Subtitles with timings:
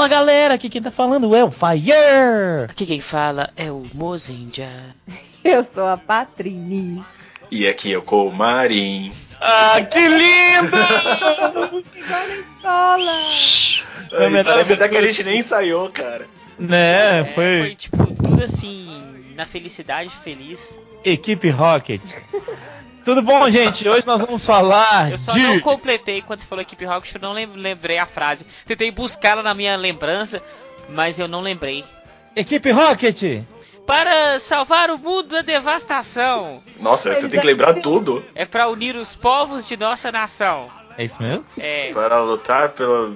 [0.00, 2.64] Fala galera, aqui quem tá falando é o Fire!
[2.70, 4.96] Aqui quem fala é o Mozenja.
[5.44, 7.04] Eu sou a Patrini.
[7.50, 9.12] E aqui é o Colmarim.
[9.38, 11.84] Ah, que lindo!
[11.94, 12.26] Igual
[14.30, 16.26] na parece até que a gente nem ensaiou, cara.
[16.58, 17.58] Né, É, foi...
[17.60, 20.74] foi tipo tudo assim, na felicidade, feliz.
[21.04, 22.00] Equipe Rocket.
[23.04, 23.88] Tudo bom, gente?
[23.88, 25.40] Hoje nós vamos falar Eu só de...
[25.42, 28.46] não completei quando você falou equipe Rocket, eu não lem- lembrei a frase.
[28.66, 30.42] Tentei buscá-la na minha lembrança,
[30.88, 31.84] mas eu não lembrei.
[32.36, 33.42] Equipe Rocket!
[33.86, 36.62] Para salvar o mundo da devastação.
[36.78, 38.22] Nossa, você tem que lembrar tudo.
[38.34, 40.70] É para unir os povos de nossa nação.
[40.96, 41.44] É isso mesmo?
[41.58, 41.90] É.
[41.92, 43.10] Para lutar pela.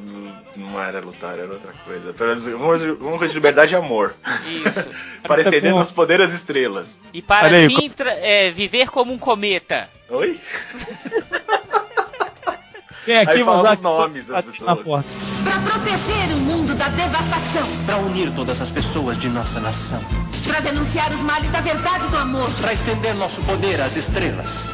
[0.57, 2.13] Não era lutar, era outra coisa.
[2.13, 4.15] Pela alguma coisa de liberdade e amor.
[4.47, 4.89] Isso.
[5.27, 7.01] Para estender com- nos poderes das estrelas.
[7.13, 9.89] E para Olha assim é, viver como um cometa.
[10.11, 10.39] Oi?
[13.07, 14.81] Vem aqui, Aí fala vamos os nomes das pessoas.
[14.83, 15.09] porta.
[15.45, 17.85] Para proteger o mundo da devastação.
[17.85, 20.01] Para unir todas as pessoas de nossa nação.
[20.47, 22.49] Para denunciar os males da verdade e do amor.
[22.61, 24.65] Para estender nosso poder às estrelas.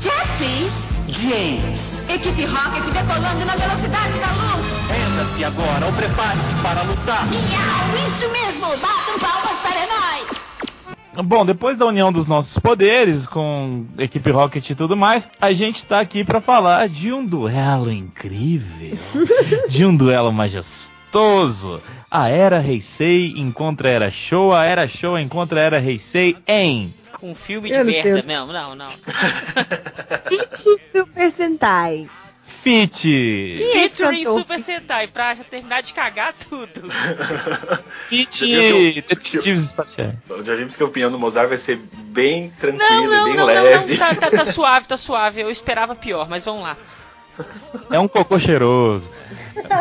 [0.00, 0.95] Jesse!
[1.08, 4.66] James, Equipe Rocket decolando na velocidade da luz.
[4.90, 7.26] renda-se agora ou prepare-se para lutar.
[7.26, 8.08] Miau!
[8.08, 8.66] Isso mesmo!
[8.78, 11.24] Batam palmas para nós!
[11.24, 15.84] Bom, depois da união dos nossos poderes com equipe Rocket e tudo mais, a gente
[15.84, 18.98] tá aqui pra falar de um duelo incrível,
[19.68, 21.80] de um duelo majestoso.
[22.10, 26.92] A Era Heisei encontra a Era Show, a Era Show encontra a Era Heisei em
[27.22, 28.52] Um filme de não merda mesmo.
[28.52, 28.88] Não, não.
[30.28, 32.08] Fit Super Sentai.
[32.66, 33.60] Fit.
[33.62, 34.24] É Featuring?
[34.24, 36.82] Super Sentai, pra já terminar de cagar tudo.
[38.08, 38.44] Fit
[39.08, 40.14] Detetives Espaciais.
[40.42, 43.36] Já vimos que a opinião do Mozart vai ser bem tranquila Não, e não, bem
[43.36, 43.96] não, não, leve.
[43.96, 45.40] não, tá, tá, tá suave, tá suave.
[45.40, 46.76] Eu esperava pior, mas vamos lá.
[47.90, 49.10] É um cocô cheiroso.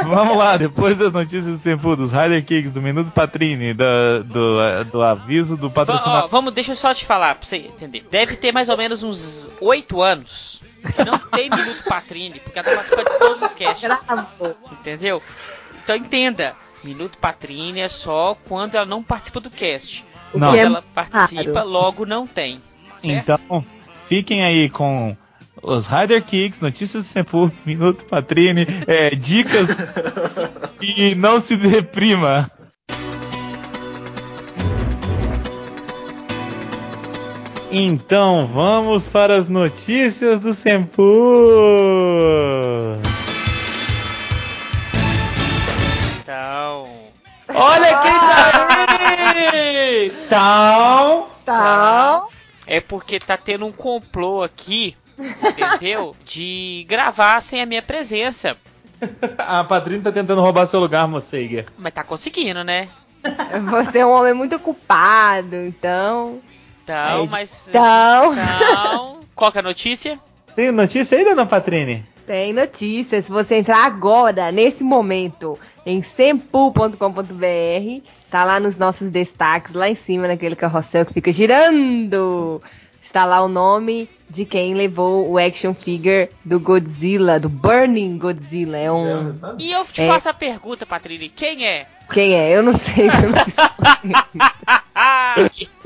[0.03, 4.83] Vamos lá, depois das notícias do Sempu, dos Rider Kicks, do Minuto Patrini, da- do,
[4.91, 6.29] do aviso do patrocinador.
[6.29, 8.05] vamos, deixa eu só te falar pra você entender.
[8.09, 10.61] Deve ter mais ou menos uns 8 anos
[10.95, 13.89] que não tem Minuto Patrine, porque ela participando de todos os casts.
[14.71, 15.21] Entendeu?
[15.83, 16.55] Então entenda.
[16.83, 20.05] Minuto Patrine é só quando ela não participa do cast.
[20.33, 20.49] Não.
[20.49, 22.61] Quando Que é ela participa, logo não tem.
[22.97, 23.31] Certo?
[23.43, 23.65] Então,
[24.05, 25.17] fiquem aí com
[25.65, 29.67] os Rider Kicks, notícias do Sempu, Minuto Patrini, é, dicas
[30.79, 32.49] e não se deprima.
[37.71, 41.01] Então, vamos para as notícias do Sempu.
[46.21, 46.87] Então.
[47.53, 48.67] Olha quem tá
[49.33, 50.11] aí!
[50.25, 52.25] Então, Tá.
[52.65, 56.15] É porque tá tendo um complô aqui, entendeu?
[56.25, 58.57] De gravar sem a minha presença.
[59.37, 61.65] a Patrini tá tentando roubar seu lugar, Moceiger.
[61.77, 62.87] Mas tá conseguindo, né?
[63.69, 66.39] Você é um homem muito ocupado, então.
[66.83, 67.67] Então, Mas- mas.
[67.69, 68.33] Então.
[68.33, 69.19] Então.
[69.35, 70.19] Qual que é a notícia?
[70.55, 72.05] Tem notícia aí, dona Patrini?
[72.25, 73.25] Tem notícias.
[73.25, 76.95] Se você entrar agora, nesse momento, em sempu.com.br,
[78.29, 82.61] tá lá nos nossos destaques, lá em cima, naquele carrossel que fica girando.
[82.99, 88.77] Está lá o nome de quem levou o action figure do Godzilla, do Burning Godzilla.
[88.77, 89.35] É um.
[89.59, 90.07] E eu te É.
[90.07, 91.87] faço a pergunta, Patrícia: quem é?
[92.11, 92.55] Quem é?
[92.55, 93.07] Eu não sei.
[93.07, 93.65] eu não sei.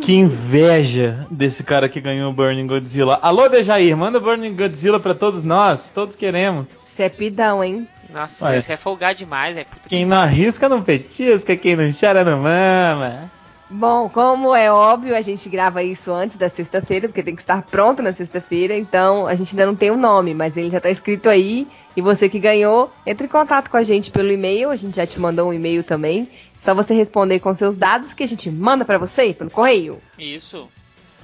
[0.02, 3.20] Que inveja desse cara que ganhou o Burning Godzilla.
[3.22, 5.90] Alô, Dejair, manda Burning Godzilla pra todos nós.
[5.90, 6.68] Todos queremos.
[6.88, 7.88] Você é pidão, hein?
[8.12, 12.40] Nossa, você é folgar demais, é Quem não arrisca não petisca, quem não chora não
[12.40, 13.31] mama.
[13.72, 17.62] Bom, como é óbvio, a gente grava isso antes da sexta-feira, porque tem que estar
[17.62, 20.90] pronto na sexta-feira, então a gente ainda não tem o nome, mas ele já tá
[20.90, 21.68] escrito aí.
[21.96, 25.06] E você que ganhou, entre em contato com a gente pelo e-mail, a gente já
[25.06, 26.28] te mandou um e-mail também.
[26.58, 30.02] Só você responder com seus dados que a gente manda pra você pelo correio.
[30.17, 30.67] Isso.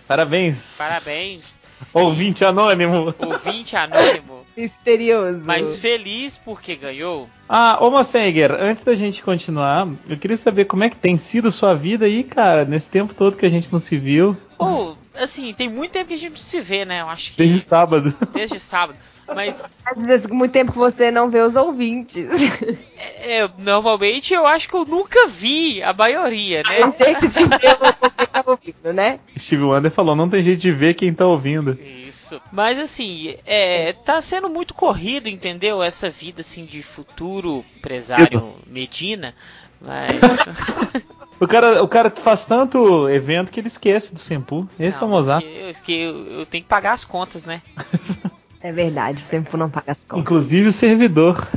[0.07, 0.77] Parabéns.
[0.77, 1.59] Parabéns.
[1.91, 3.13] Ouvinte anônimo.
[3.17, 5.45] Ouvinte anônimo, Misterioso.
[5.45, 7.29] mas feliz porque ganhou.
[7.47, 11.51] Ah, ô Mossenger, antes da gente continuar, eu queria saber como é que tem sido
[11.51, 14.35] sua vida aí, cara, nesse tempo todo que a gente não se viu,
[15.17, 17.01] assim, tem muito tempo que a gente não se vê, né?
[17.01, 18.13] Eu acho que desde sábado.
[18.33, 18.97] desde sábado.
[19.27, 22.27] Mas Às vezes, muito tempo que você não vê os ouvintes.
[22.95, 26.81] é, é, normalmente eu acho que eu nunca vi a maioria, né?
[26.81, 29.19] Tem jeito de ver o tá ouvindo, né?
[29.37, 31.79] Steve Wonder falou, não tem jeito de ver quem tá ouvindo.
[31.81, 32.39] Isso.
[32.51, 35.81] Mas assim, é, tá sendo muito corrido, entendeu?
[35.81, 39.33] Essa vida assim de futuro empresário Medina.
[39.81, 40.11] Mas.
[41.39, 44.67] O cara, o cara faz tanto evento que ele esquece do Sempu.
[44.79, 45.43] Esse é o Não, Mozart.
[45.45, 47.61] Eu, que eu, eu tenho que pagar as contas, né?
[48.61, 50.21] É verdade, o Sempu não paga as contas.
[50.21, 51.47] Inclusive o servidor.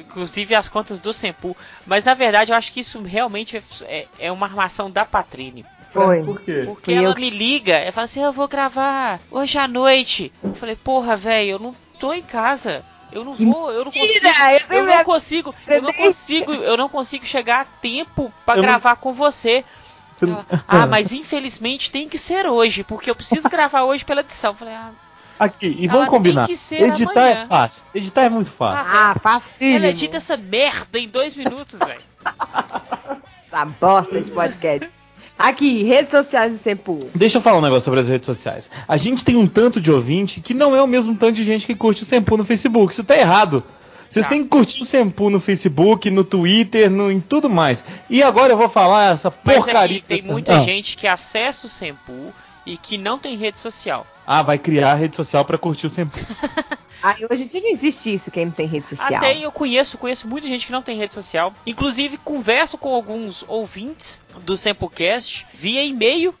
[0.00, 1.56] Inclusive as contas do Sempu.
[1.86, 5.64] Mas na verdade eu acho que isso realmente é, é- é uma armação da Patrine.
[5.90, 6.22] Foi.
[6.24, 6.62] Por quê?
[6.66, 10.32] Porque Fui ela que- me liga, ela fala assim, eu vou gravar hoje à noite.
[10.42, 12.84] Eu falei, porra, velho, eu não tô em casa.
[13.12, 14.26] Eu não Que vou, eu não consigo.
[14.70, 18.62] Eu Eu não consigo, eu não consigo, eu não consigo chegar a tempo pra Eu
[18.62, 19.64] não- gravar com você.
[20.12, 24.20] Você- Ela, ah, mas infelizmente tem que ser hoje, porque eu preciso gravar hoje pela
[24.22, 24.52] edição.
[24.52, 24.90] Eu falei, ah,
[25.38, 26.46] Aqui, e vamos tem combinar.
[26.46, 27.44] que ser Editar amanhã.
[27.44, 27.88] é fácil.
[27.94, 28.90] Editar é muito fácil.
[28.92, 29.66] Ah, fácil.
[29.76, 32.00] ela edita essa merda em dois minutos, velho.
[33.46, 34.92] Essa bosta de podcast.
[35.38, 36.98] Aqui, redes sociais do Sempu.
[37.14, 38.70] Deixa eu falar um negócio sobre as redes sociais.
[38.88, 41.66] A gente tem um tanto de ouvinte que não é o mesmo tanto de gente
[41.66, 42.92] que curte o Sempu no Facebook.
[42.92, 43.62] Isso tá errado.
[44.08, 44.30] Vocês Tá.
[44.30, 47.84] têm que curtir o Sempu no Facebook, no Twitter, no, em tudo mais.
[48.08, 49.98] E agora eu vou falar essa Mas porcaria.
[49.98, 50.60] aqui tem muita Ah.
[50.62, 52.32] gente que acessa o Sempu
[52.64, 54.06] e que não tem rede social.
[54.26, 56.18] Ah, vai criar a rede social pra curtir o Sempu.
[57.08, 59.14] Ah, hoje em dia não existe isso, quem não tem rede social.
[59.16, 61.52] Até eu conheço, conheço muita gente que não tem rede social.
[61.66, 66.34] Inclusive, converso com alguns ouvintes do Samplecast via e-mail,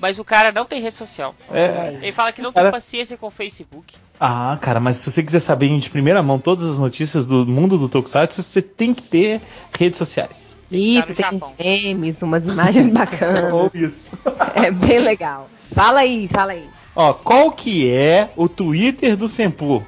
[0.00, 1.34] mas o cara não tem rede social.
[1.50, 1.98] É.
[2.00, 3.94] Ele fala que não Cara- tem paciência com o Facebook.
[4.18, 7.76] Ah, cara, mas se você quiser saber de primeira mão todas as notícias do mundo
[7.76, 9.40] do Tokusatsu, você tem que ter
[9.78, 10.56] redes sociais.
[10.70, 13.52] Isso, Tá tem uns memes, umas imagens bacanas.
[13.52, 14.18] Ou isso.
[14.54, 15.48] É bem legal.
[15.74, 16.66] Fala aí, fala aí.
[16.94, 19.86] Ó, qual que é o Twitter do Sempu?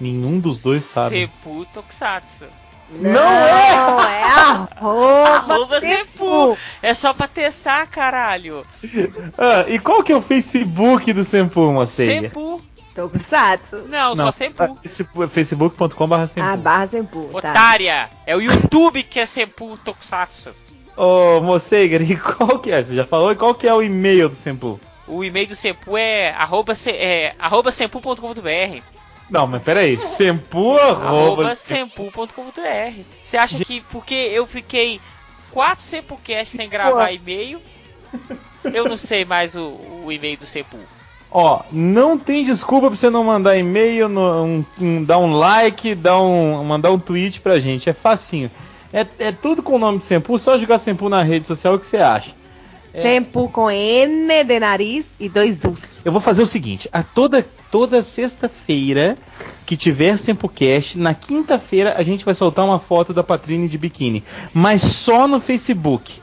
[0.00, 1.16] Nenhum dos dois sabe.
[1.20, 2.44] Sempu Tokusatsu.
[2.90, 3.70] Não é!
[3.70, 6.58] é arroba, Arroba Sempu.
[6.82, 8.64] É só pra testar, caralho.
[9.38, 12.20] Ah, e qual que é o Facebook do Sempu, Moceia?
[12.22, 12.60] Sempu.
[12.94, 13.84] Tokusatsu.
[13.88, 14.78] Não, só Sempu.
[15.28, 16.46] Facebook.com.br Sempu.
[16.46, 17.50] Ah, barra Sempu, tá.
[17.50, 18.10] Otária.
[18.26, 20.50] É o YouTube que é Sempu Tokusatsu.
[20.96, 22.82] Ô, Moceiger, e qual que é?
[22.82, 23.32] Você já falou?
[23.32, 24.78] E qual que é o e-mail do Sempu?
[25.08, 28.82] O e-mail do Sempu é arroba, se- é, arroba sempu.com.br.
[29.30, 29.98] Não, mas peraí.
[29.98, 33.00] Sempu Arroba sempu.com.br.
[33.24, 35.00] Você acha que porque eu fiquei
[35.50, 37.60] quatro Sempucast sem gravar e-mail,
[38.64, 39.74] eu não sei mais o,
[40.04, 40.76] o e-mail do Sempu.
[41.30, 45.94] Ó, não tem desculpa pra você não mandar e-mail, no- um- um- dar um like,
[45.94, 47.90] dar um, mandar um tweet pra gente.
[47.90, 48.50] É facinho.
[48.92, 51.78] É, é tudo com o nome de Sempu, só jogar Sempu na rede social, o
[51.78, 52.32] que você acha?
[53.02, 55.82] Sempu com N de nariz e dois U's.
[56.04, 59.16] Eu vou fazer o seguinte: a toda, toda sexta-feira
[59.66, 64.22] que tiver SempoCast, na quinta-feira a gente vai soltar uma foto da Patrine de biquíni,
[64.52, 66.20] mas só no Facebook.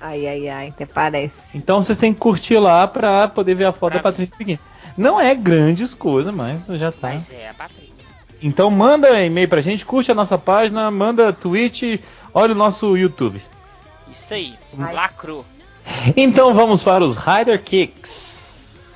[0.00, 1.34] Ai, ai, ai, até parece.
[1.54, 4.38] Então vocês têm que curtir lá pra poder ver a foto Pra da Patrine de
[4.38, 4.60] biquíni.
[4.96, 7.08] Não é grandes coisas, mas já tá.
[7.08, 7.98] Mas é a Patrícia.
[8.40, 12.00] Então manda e-mail pra gente, curte a nossa página, manda tweet,
[12.32, 13.42] olha o nosso YouTube.
[14.10, 14.94] Isso aí, Vai.
[14.94, 15.44] lacrou.
[16.16, 18.94] Então vamos para os Rider Kicks.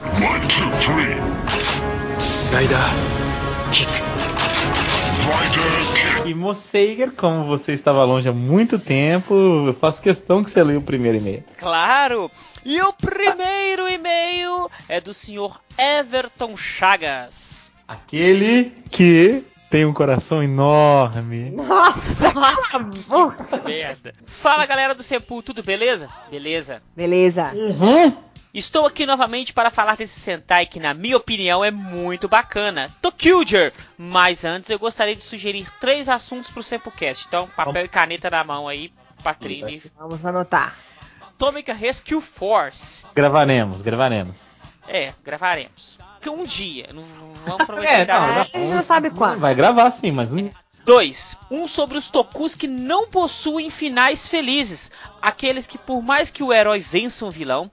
[6.25, 9.35] E Moceiger, como você estava longe há muito tempo,
[9.67, 11.45] eu faço questão que você leia o primeiro e-mail.
[11.59, 12.31] Claro!
[12.65, 17.71] E o primeiro e-mail é do senhor Everton Chagas.
[17.89, 21.49] Aquele que tem um coração enorme.
[21.51, 23.57] Nossa, nossa, boca.
[23.65, 24.13] Merda.
[24.27, 26.11] Fala galera do Sempu, tudo beleza?
[26.31, 26.83] Beleza.
[26.95, 27.53] Beleza.
[27.55, 28.15] Uhum.
[28.53, 32.95] Estou aqui novamente para falar desse Sentai que, na minha opinião, é muito bacana.
[33.01, 33.73] Tokyuger!
[33.97, 37.25] Mas antes eu gostaria de sugerir três assuntos pro SempuCast.
[37.27, 38.93] Então, papel e caneta na mão aí,
[39.25, 39.83] Patrine.
[39.99, 40.77] Vamos anotar.
[41.23, 43.07] Atômica Rescue Force.
[43.15, 44.51] Gravaremos, gravaremos.
[44.87, 45.99] É, gravaremos.
[46.23, 47.03] Que Um dia, não
[47.45, 48.41] vamos prometer É, não, nada.
[48.43, 49.41] a gente não sabe quando.
[49.41, 50.49] Vai gravar sim, mas um.
[50.85, 51.37] 2.
[51.51, 54.91] Um sobre os Tokus que não possuem finais felizes.
[55.21, 57.71] Aqueles que, por mais que o herói vença um vilão,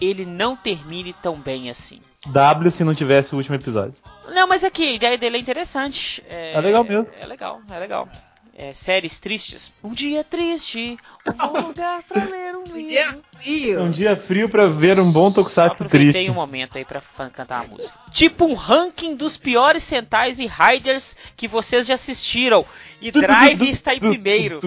[0.00, 2.00] ele não termine tão bem assim.
[2.26, 3.94] W se não tivesse o último episódio.
[4.28, 6.22] Não, mas aqui, a ideia dele é interessante.
[6.28, 7.14] É, É legal mesmo.
[7.18, 8.08] É legal, é legal.
[8.56, 9.72] É, séries tristes.
[9.82, 13.22] Um dia triste, um bom lugar pra ler um livro.
[13.40, 13.80] frio.
[13.82, 16.30] Um dia frio pra ver um bom Tokusatsu triste.
[16.30, 17.96] um momento aí pra cantar a música.
[18.10, 22.66] Tipo um ranking dos piores Sentais e Riders que vocês já assistiram.
[23.00, 24.60] E Drive está em primeiro.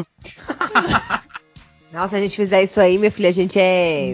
[1.91, 4.11] Nossa, se a gente fizer isso aí, meu filho, a gente é.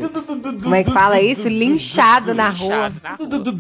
[0.62, 1.48] Como é que fala isso?
[1.48, 2.90] Linchado na rua.
[2.90, 3.54] Linchado na rua, Du-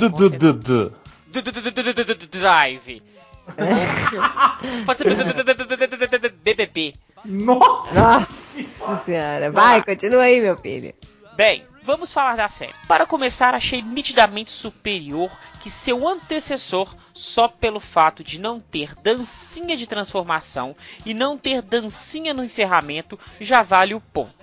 [4.85, 6.93] Pode ser BBB.
[7.25, 8.27] Nossa!
[8.79, 9.51] Nossa senhora.
[9.51, 10.93] Vai, continua aí, meu filho.
[11.35, 12.73] Bem, vamos falar da série.
[12.87, 19.75] Para começar, achei nitidamente superior que seu antecessor só pelo fato de não ter dancinha
[19.75, 20.75] de transformação
[21.05, 24.38] e não ter dancinha no encerramento já vale o ponto.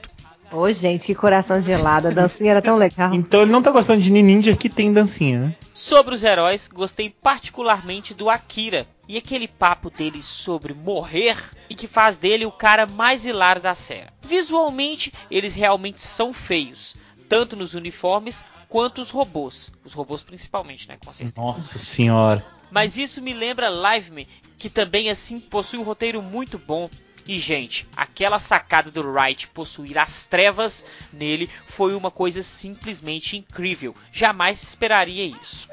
[0.51, 2.09] Ô, gente, que coração gelado.
[2.09, 3.13] A dancinha era tão legal.
[3.13, 5.57] Então ele não tá gostando de Ninja que tem dancinha, né?
[5.75, 11.37] Sobre os heróis, gostei particularmente do Akira e aquele papo dele sobre morrer
[11.69, 14.09] e que faz dele o cara mais hilário da série.
[14.23, 16.97] Visualmente, eles realmente são feios,
[17.29, 19.73] tanto nos uniformes quanto os robôs.
[19.85, 20.97] Os robôs principalmente, né?
[21.05, 21.47] Com certeza.
[21.47, 22.45] Nossa senhora.
[22.71, 24.27] Mas isso me lembra Liveman,
[24.59, 26.91] que também assim possui um roteiro muito bom.
[27.29, 33.95] E gente, aquela sacada do Wright possuir as trevas nele foi uma coisa simplesmente incrível.
[34.13, 35.69] Jamais esperaria isso.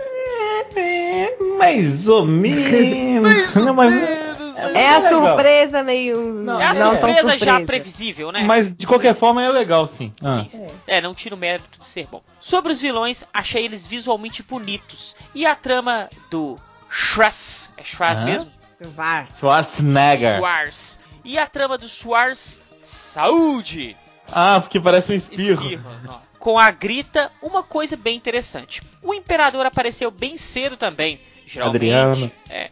[0.75, 3.53] É, mais ou menos.
[3.55, 5.27] não, mas, É a legal.
[5.27, 6.17] surpresa meio.
[6.43, 7.65] Não, É a não tão surpresa já surpresa.
[7.65, 8.43] previsível, né?
[8.43, 10.11] Mas de qualquer forma é legal, sim.
[10.23, 10.43] Ah.
[10.47, 10.67] Sim.
[10.87, 12.21] É, não tira o mérito de ser bom.
[12.39, 15.15] Sobre os vilões, achei eles visualmente bonitos.
[15.35, 16.57] E a trama do
[16.89, 18.25] Schwarz, é Schwarz Hã?
[18.25, 18.51] mesmo?
[18.59, 19.27] Silvar.
[19.31, 20.37] Schwarzenegger.
[20.37, 20.99] Schwarz.
[21.23, 23.95] E a trama do Schwarz, saúde!
[24.31, 25.63] Ah, porque parece um espirro.
[25.63, 26.21] Espirro.
[26.39, 28.81] Com a grita, uma coisa bem interessante.
[29.01, 31.19] O Imperador apareceu bem cedo também.
[31.45, 32.31] Geralmente, Adriano.
[32.49, 32.71] É,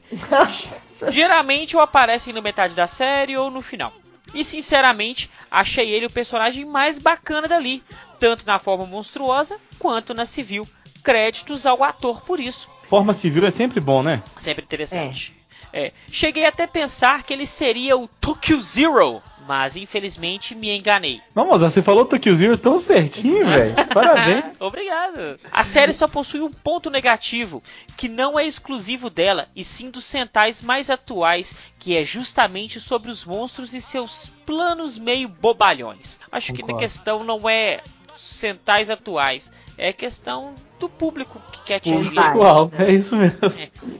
[1.10, 3.94] geralmente ou aparecem no metade da série ou no final.
[4.34, 7.84] E sinceramente, achei ele o personagem mais bacana dali,
[8.20, 10.68] tanto na forma monstruosa quanto na civil.
[11.04, 12.70] Créditos ao ator por isso.
[12.84, 14.22] Forma civil é sempre bom, né?
[14.38, 15.36] Sempre interessante.
[15.74, 21.22] É, cheguei até a pensar que ele seria o Tokyo Zero, mas infelizmente me enganei.
[21.34, 23.74] Não, mas você falou Tokyo Zero tão certinho, velho.
[23.94, 24.60] Parabéns.
[24.60, 25.40] Obrigado.
[25.52, 27.64] A série só possui um ponto negativo,
[27.96, 33.10] que não é exclusivo dela, e sim dos centais mais atuais, que é justamente sobre
[33.10, 36.20] os monstros e seus planos meio bobalhões.
[36.32, 36.82] Acho que na Concordo.
[36.82, 42.10] questão não é dos centais atuais, é questão do público que quer atingir.
[42.10, 42.28] Público.
[42.28, 43.38] Igual, é isso mesmo.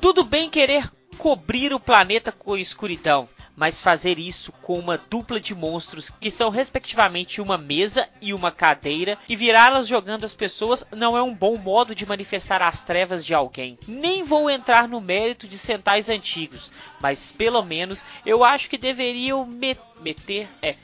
[0.02, 5.54] Tudo bem querer cobrir o planeta com escuridão, mas fazer isso com uma dupla de
[5.54, 11.16] monstros que são respectivamente uma mesa e uma cadeira e virá-las jogando as pessoas não
[11.18, 13.78] é um bom modo de manifestar as trevas de alguém.
[13.88, 19.46] Nem vou entrar no mérito de centais antigos, mas pelo menos eu acho que deveriam
[19.46, 20.76] me- meter, é,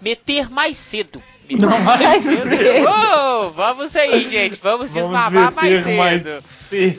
[0.00, 1.22] meter mais cedo.
[1.50, 2.48] Não, mais cedo.
[2.88, 5.96] Uou, vamos aí, gente, vamos desmamar mais cedo.
[5.96, 6.22] mais
[6.70, 6.98] cedo.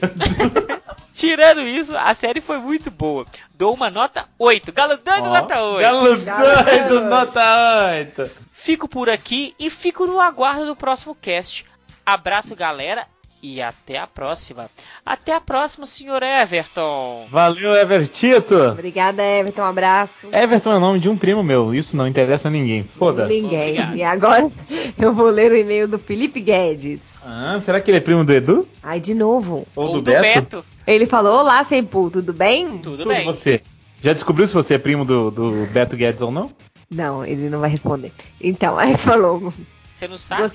[1.25, 3.25] Tirando isso, a série foi muito boa.
[3.53, 4.71] Dou uma nota 8.
[4.71, 5.81] Galo dando nota 8.
[5.81, 7.01] Galo doido, doido.
[7.09, 8.31] nota 8.
[8.51, 11.65] Fico por aqui e fico no aguardo do próximo cast.
[12.05, 13.07] Abraço, galera,
[13.41, 14.69] e até a próxima.
[15.05, 17.27] Até a próxima, senhor Everton.
[17.29, 18.55] Valeu, Evertito.
[18.55, 19.61] Obrigada, Everton.
[19.61, 20.27] Um abraço.
[20.33, 21.73] Everton é o nome de um primo meu.
[21.73, 22.83] Isso não interessa a ninguém.
[22.83, 23.29] Foda-se.
[23.41, 23.71] Ninguém.
[23.71, 23.95] Obrigado.
[23.97, 24.47] E agora
[24.97, 27.01] eu vou ler o e-mail do Felipe Guedes.
[27.23, 28.67] Ah, será que ele é primo do Edu?
[28.81, 29.67] Ai, de novo.
[29.75, 30.63] Ou, Ou do, Beto?
[30.85, 32.77] Ele falou: Olá, Sempu, tudo bem?
[32.77, 33.25] Tudo, Tudo bem.
[33.25, 33.61] você.
[34.01, 36.51] Já descobriu se você é primo do, do Beto Guedes ou não?
[36.89, 38.11] Não, ele não vai responder.
[38.39, 39.53] Então, aí falou.
[39.91, 40.51] Você não sabe?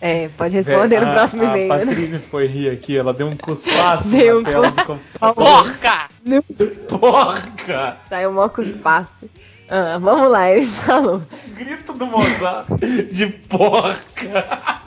[0.00, 1.78] É, pode responder no A- próximo A e-mail, né?
[1.86, 4.86] Patrícia foi rir aqui, ela deu um cuspaço Deu na um tela do cuspaço.
[4.86, 5.34] computador.
[5.34, 6.08] Porca!
[6.88, 7.96] Porca!
[8.08, 9.28] Saiu mó espaço.
[9.68, 11.22] Ah, vamos lá, ele falou.
[11.56, 12.68] Grito do Mozart
[13.10, 14.82] de porca!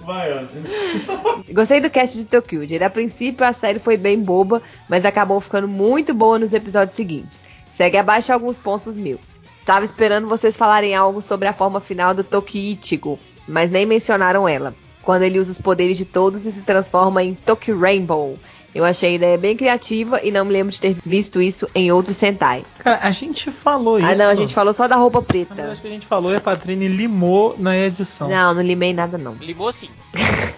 [0.00, 1.52] Vai, ó.
[1.52, 2.62] Gostei do cast de Tokyo.
[2.84, 7.42] A princípio a série foi bem boba, mas acabou ficando muito boa nos episódios seguintes.
[7.70, 9.40] Segue abaixo alguns pontos meus.
[9.56, 14.74] Estava esperando vocês falarem algo sobre a forma final do Tokiichigo, mas nem mencionaram ela.
[15.02, 18.38] Quando ele usa os poderes de todos e se transforma em Toki Rainbow.
[18.74, 21.92] Eu achei a ideia bem criativa e não me lembro de ter visto isso em
[21.92, 22.64] outro Sentai.
[22.78, 24.08] Cara, a gente falou isso.
[24.08, 25.72] Ah, não, a gente falou só da roupa Mas eu preta.
[25.72, 28.30] acho que a gente falou e a Patrine limou na edição.
[28.30, 29.34] Não, não limei nada não.
[29.34, 29.90] Limou sim.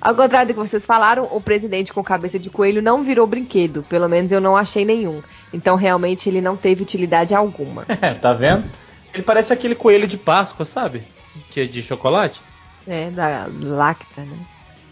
[0.00, 3.82] Ao contrário do que vocês falaram, o presidente com cabeça de coelho não virou brinquedo.
[3.88, 5.20] Pelo menos eu não achei nenhum.
[5.52, 7.84] Então realmente ele não teve utilidade alguma.
[8.00, 8.64] É, tá vendo?
[9.12, 11.02] Ele parece aquele coelho de Páscoa, sabe?
[11.50, 12.40] Que é de chocolate.
[12.86, 14.38] É, da Lacta, né?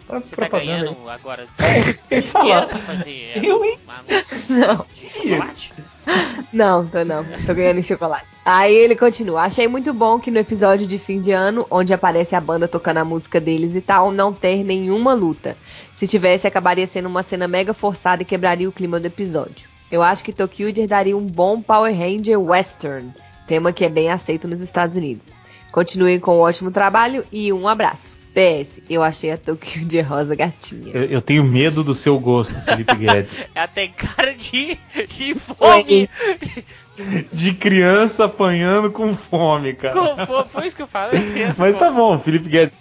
[0.08, 2.66] Você tá ganhando agora É eu falar.
[2.66, 3.78] pra fazer Eu, hein?
[3.86, 5.72] um anúncio Não, de chocolate?
[6.52, 7.24] não, tô não.
[7.46, 8.26] Tô ganhando em chocolate.
[8.44, 9.42] Aí ele continua.
[9.42, 12.98] Achei muito bom que no episódio de fim de ano, onde aparece a banda tocando
[12.98, 15.56] a música deles e tal, não ter nenhuma luta.
[15.94, 19.68] Se tivesse, acabaria sendo uma cena mega forçada e quebraria o clima do episódio.
[19.90, 23.14] Eu acho que Tokyo daria um bom Power Ranger Western,
[23.46, 25.32] tema que é bem aceito nos Estados Unidos.
[25.72, 28.16] Continuem com o ótimo trabalho e um abraço.
[28.34, 30.90] PS, eu achei a Tokyo de rosa gatinha.
[30.94, 33.44] Eu, eu tenho medo do seu gosto, Felipe Guedes.
[33.54, 36.08] Ela tem cara de, de fome.
[37.32, 39.94] De criança apanhando com fome, cara.
[39.94, 40.48] Com fome.
[40.50, 41.20] Foi isso que eu falei.
[41.58, 42.76] Mas tá bom, Felipe Guedes.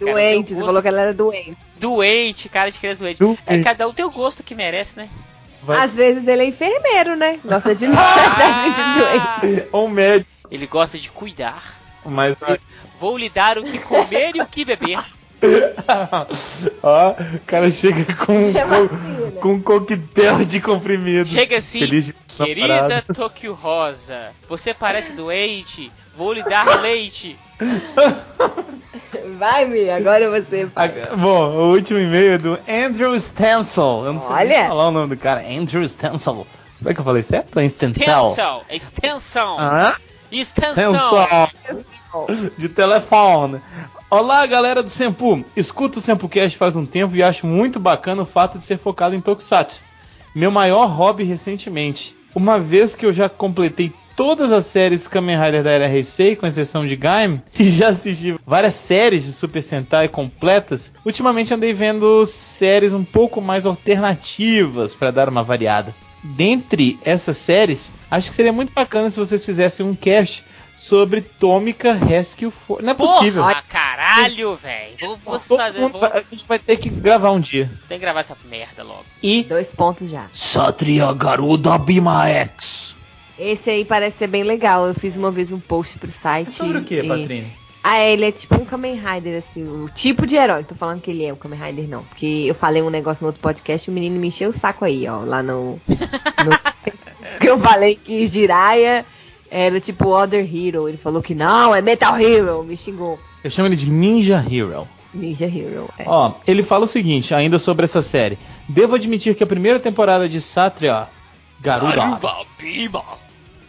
[0.00, 1.56] Doente, você gosto- falou que ela era doente.
[1.78, 3.18] Doente, cara de criança doente.
[3.18, 3.40] Doente.
[3.46, 5.08] É, cada um tem o gosto que merece, né?
[5.62, 7.38] Vai Às vezes ele é enfermeiro, né?
[7.44, 9.68] Gosta de da gente doente.
[9.70, 10.28] ou um médico.
[10.50, 11.81] Ele gosta de cuidar.
[12.04, 12.38] Mas
[12.98, 14.98] Vou lhe dar o que comer e o que beber.
[16.82, 21.32] ó, o cara chega com, É com, um coquetel de comprimidos.
[21.32, 21.80] Chega assim,
[22.28, 23.04] querida.
[23.12, 27.36] Tokyo Rosa, você parece doente, vou lhe dar leite.
[29.38, 30.68] Vai, Mi, agora você.
[30.76, 34.04] Ah, Bom, o último e-mail é do Andrew Stencil.
[34.04, 34.58] Eu não sei Olha.
[34.58, 35.40] nem falar o nome do cara.
[35.40, 36.46] Andrew Stencil.
[36.76, 37.58] Será que eu falei certo?
[37.58, 38.02] É Stencil.
[38.02, 39.94] Extensão, extensão, Hã?
[40.40, 41.48] Extensão.
[42.56, 43.60] De telefone.
[44.10, 45.44] Olá, galera do Sempu.
[45.56, 49.14] Escuto o SempuCast faz um tempo e acho muito bacana o fato de ser focado
[49.14, 49.82] em Tokusatsu.
[50.34, 52.16] Meu maior hobby recentemente.
[52.34, 56.46] Uma vez que eu já completei todas as séries Kamen Rider da era Heisei, com
[56.46, 62.24] exceção de Gaim, e já assisti várias séries de Super Sentai completas, ultimamente andei vendo
[62.26, 65.94] séries um pouco mais alternativas para dar uma variada.
[66.22, 70.44] Dentre essas séries, acho que seria muito bacana se vocês fizessem um cast
[70.76, 72.84] sobre Tômica Rescue Force.
[72.84, 73.42] Não é possível.
[73.42, 74.96] Porra, caralho, velho.
[75.00, 77.70] Vou, mundo vou, a gente vai ter que gravar um dia.
[77.88, 79.04] tem que gravar essa merda logo.
[79.22, 80.26] E Dois pontos já.
[80.32, 82.96] Satria Garuda Bima X.
[83.38, 84.86] Esse aí parece ser bem legal.
[84.86, 86.48] Eu fiz uma vez um post pro site.
[86.48, 87.52] É sobre o que, e- Patrine?
[87.84, 90.58] Ah, ele é tipo um Kamen Rider, assim, o tipo de herói.
[90.58, 92.04] Não tô falando que ele é um Kamen Rider, não.
[92.04, 94.84] Porque eu falei um negócio no outro podcast e o menino me encheu o saco
[94.84, 95.20] aí, ó.
[95.24, 95.80] Lá no.
[95.88, 96.72] no
[97.40, 99.04] que eu falei que Jiraiya
[99.50, 100.88] era tipo Other Hero.
[100.88, 102.62] Ele falou que não, é Metal Hero.
[102.62, 103.18] Me xingou.
[103.42, 104.86] Eu chamo ele de Ninja Hero.
[105.12, 105.90] Ninja Hero.
[105.98, 106.04] É.
[106.06, 108.38] Ó, ele fala o seguinte, ainda sobre essa série.
[108.68, 111.08] Devo admitir que a primeira temporada de Satria
[111.60, 112.18] Garuda
[112.58, 113.04] Bima.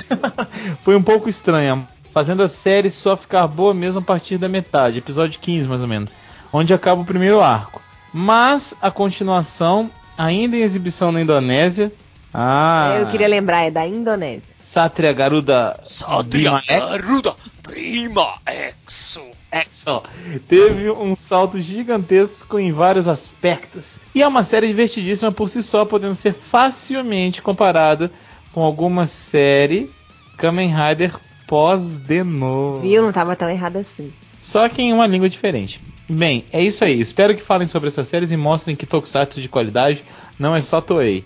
[0.81, 4.99] foi um pouco estranha, fazendo a série só ficar boa mesmo a partir da metade,
[4.99, 6.15] episódio 15 mais ou menos,
[6.53, 7.81] onde acaba o primeiro arco.
[8.13, 11.91] Mas a continuação, ainda em exibição na Indonésia.
[12.31, 14.53] Ah, Eu queria lembrar, é da Indonésia.
[14.59, 15.79] Satria Garuda
[16.25, 16.79] Bima X.
[16.79, 19.23] Garuda Prima Exo.
[19.51, 20.03] Exo
[20.47, 23.99] teve um salto gigantesco em vários aspectos.
[24.13, 28.11] E é uma série divertidíssima por si só, podendo ser facilmente comparada
[28.51, 29.91] com alguma série
[30.37, 31.13] Kamen Rider
[31.47, 32.81] pós de novo.
[32.81, 33.01] Viu?
[33.01, 34.11] Não tava tão errado assim.
[34.41, 35.79] Só que em uma língua diferente.
[36.09, 36.99] Bem, é isso aí.
[36.99, 40.03] Espero que falem sobre essas séries e mostrem que Tokusatsu de qualidade
[40.37, 41.23] não é só Toei.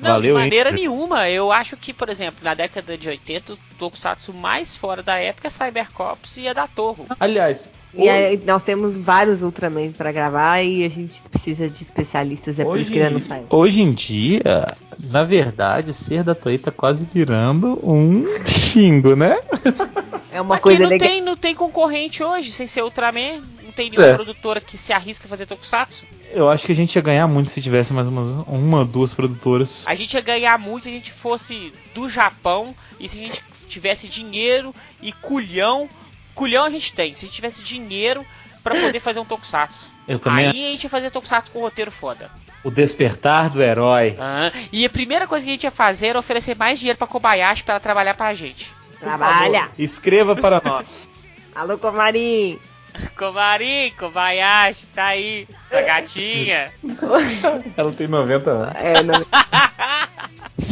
[0.00, 0.34] Não, Valeu, de hein?
[0.34, 1.28] maneira nenhuma.
[1.28, 5.46] Eu acho que, por exemplo, na década de 80, o Tokusatsu mais fora da época
[5.48, 7.02] é Cybercops e é da Torre.
[7.18, 12.58] Aliás, E aí, nós temos vários Ultraman pra gravar e a gente precisa de especialistas,
[12.58, 13.46] é por isso Hoje, que ainda não saiu.
[13.50, 14.66] hoje em dia,
[15.10, 19.38] na verdade, ser da Toei tá quase virando um xingo, né?
[20.32, 21.08] É uma Aqui coisa não legal.
[21.08, 23.42] tem, não tem concorrente hoje, sem ser Ultraman.
[23.80, 24.14] Tem nenhuma É.
[24.14, 26.04] produtora que se arrisca a fazer Tokusatsu.
[26.30, 29.14] Eu acho que a gente ia ganhar muito se tivesse mais umas, uma ou duas
[29.14, 29.84] produtoras.
[29.86, 33.42] A gente ia ganhar muito se a gente fosse do Japão e se a gente
[33.66, 35.88] tivesse dinheiro e culhão.
[36.34, 37.14] Culhão a gente tem.
[37.14, 38.22] Se a gente tivesse dinheiro
[38.62, 39.90] pra poder fazer um Tokusatsu.
[40.06, 40.48] Eu também.
[40.50, 42.30] Aí a gente ia fazer Tokusatsu com roteiro foda.
[42.62, 44.14] O despertar do herói.
[44.20, 47.06] Ah, e a primeira coisa que a gente ia fazer era oferecer mais dinheiro pra
[47.06, 48.70] Kobayashi pra ela trabalhar pra gente.
[48.98, 49.70] Trabalha!
[49.78, 51.26] Escreva para nós.
[51.56, 52.58] Alô, Comarim!
[53.17, 56.71] Komarin, Kobayashi, tá aí, sua gatinha.
[57.75, 58.75] Ela tem 90 anos.
[58.75, 59.25] É, não...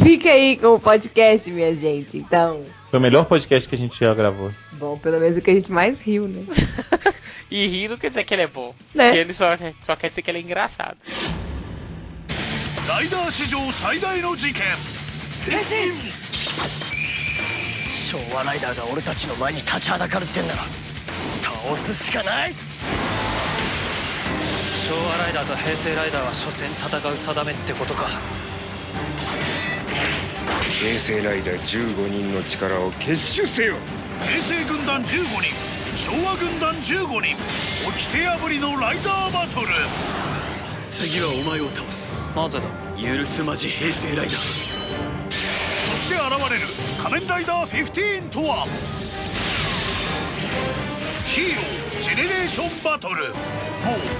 [0.02, 2.16] Fica aí com o podcast, minha gente.
[2.16, 4.50] Então, Foi o melhor podcast que a gente já gravou.
[4.72, 6.44] bom, pelo menos o que a gente mais riu, né?
[7.50, 8.74] E rir não quer dizer que ele é bom.
[8.94, 9.04] Né?
[9.04, 9.50] Porque ele só,
[9.82, 10.96] só quer dizer que ele é engraçado.
[12.86, 14.62] ライダー史上最大の事件
[17.86, 20.62] 昭和ライダーが俺たちの前に立ちはだかるってんなら
[21.41, 22.55] 倒すしかない。
[24.87, 28.05] 昭和ライダーと平成ライダーは所詮戦う定めってことか。
[30.81, 33.75] 平成ライダー15人の力を結集せよ。
[34.21, 35.53] 平成軍団15人
[35.97, 37.35] 昭和軍団15人
[37.85, 39.67] 掟破りのライダーバトル。
[40.89, 42.15] 次はお前を倒す。
[42.35, 42.65] なぜだ？
[43.01, 44.35] 許すまじ平成ライダー。
[45.77, 46.61] そして現れる
[47.01, 48.65] 仮面ライダー15とは？
[51.29, 53.25] ヒーロージェネレーションバトル。
[53.25, 53.33] もう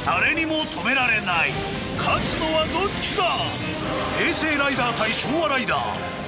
[0.05, 1.51] 誰にも止められない。
[1.97, 3.23] 勝つのはどっちだ？
[4.19, 5.79] 平成ライダー対昭和ライダー。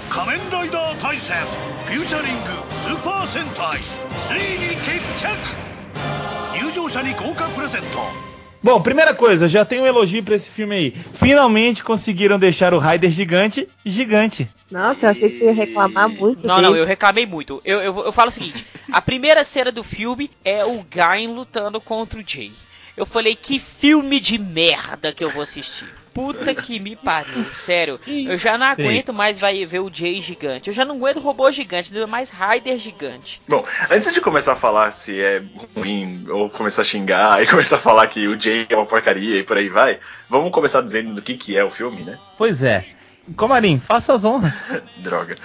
[0.09, 1.37] 仮面ライダー対戦。
[1.85, 3.79] フューチャリングスーパー戦隊。
[4.17, 5.29] ついに決着。
[6.59, 8.30] 入場者に豪華プレゼント。
[8.63, 10.91] Bom, primeira coisa, já tem um elogio pra esse filme aí.
[11.13, 14.47] Finalmente conseguiram deixar o Raider gigante gigante.
[14.69, 16.67] Nossa, eu achei que você ia reclamar muito Não, dele.
[16.67, 17.59] não, eu reclamei muito.
[17.65, 21.81] Eu, eu, eu falo o seguinte: a primeira cena do filme é o Gain lutando
[21.81, 22.51] contra o Jay.
[22.95, 25.87] Eu falei, que filme de merda que eu vou assistir.
[26.13, 27.99] Puta que me pariu, sério.
[28.05, 28.85] Eu já não Sei.
[28.85, 30.69] aguento mais vai ver o Jay gigante.
[30.69, 33.41] Eu já não aguento robô gigante, ainda mais Raider gigante.
[33.47, 35.41] Bom, antes de começar a falar se é
[35.75, 39.39] ruim ou começar a xingar e começar a falar que o Jay é uma porcaria
[39.39, 42.19] e por aí vai, vamos começar dizendo do que, que é o filme, né?
[42.37, 42.85] Pois é.
[43.35, 44.61] Comarim, faça as honras.
[44.97, 45.35] Droga.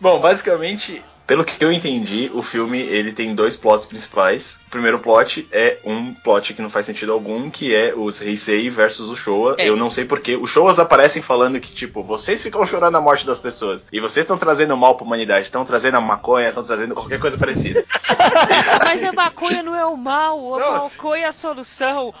[0.00, 4.58] Bom, basicamente, pelo que eu entendi, o filme ele tem dois plots principais.
[4.66, 8.70] O primeiro plot é um plot que não faz sentido algum, que é os Heisei
[8.70, 9.54] versus o Showa.
[9.58, 9.68] É.
[9.68, 10.36] Eu não sei porquê.
[10.36, 13.86] Os Showas aparecem falando que, tipo, vocês ficam chorando a morte das pessoas.
[13.92, 15.42] E vocês estão trazendo mal pra humanidade.
[15.42, 17.84] Estão trazendo a maconha, estão trazendo qualquer coisa parecida.
[18.82, 20.96] Mas a maconha não é o mal, a Nossa.
[20.96, 22.14] maconha é a solução.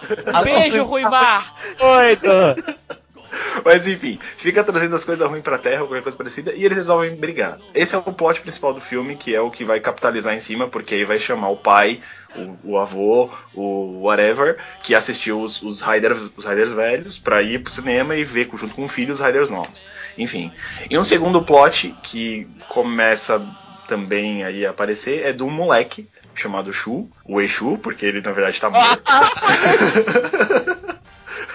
[0.44, 1.54] Beijo, Ruivar.
[1.80, 2.97] Oi, Tô.
[3.64, 6.76] Mas enfim, fica trazendo as coisas ruins pra terra ou qualquer coisa parecida e eles
[6.76, 7.58] resolvem brigar.
[7.74, 10.68] Esse é o plot principal do filme, que é o que vai capitalizar em cima,
[10.68, 12.00] porque aí vai chamar o pai,
[12.36, 17.62] o, o avô, o whatever, que assistiu os, os, Riders, os Riders velhos pra ir
[17.62, 19.86] pro cinema e ver junto com o filho os Riders novos.
[20.16, 20.52] Enfim.
[20.90, 23.44] E um segundo plot que começa
[23.86, 28.30] também aí a aparecer é de um moleque chamado Shu, o Exu, porque ele na
[28.30, 29.02] verdade tá morto.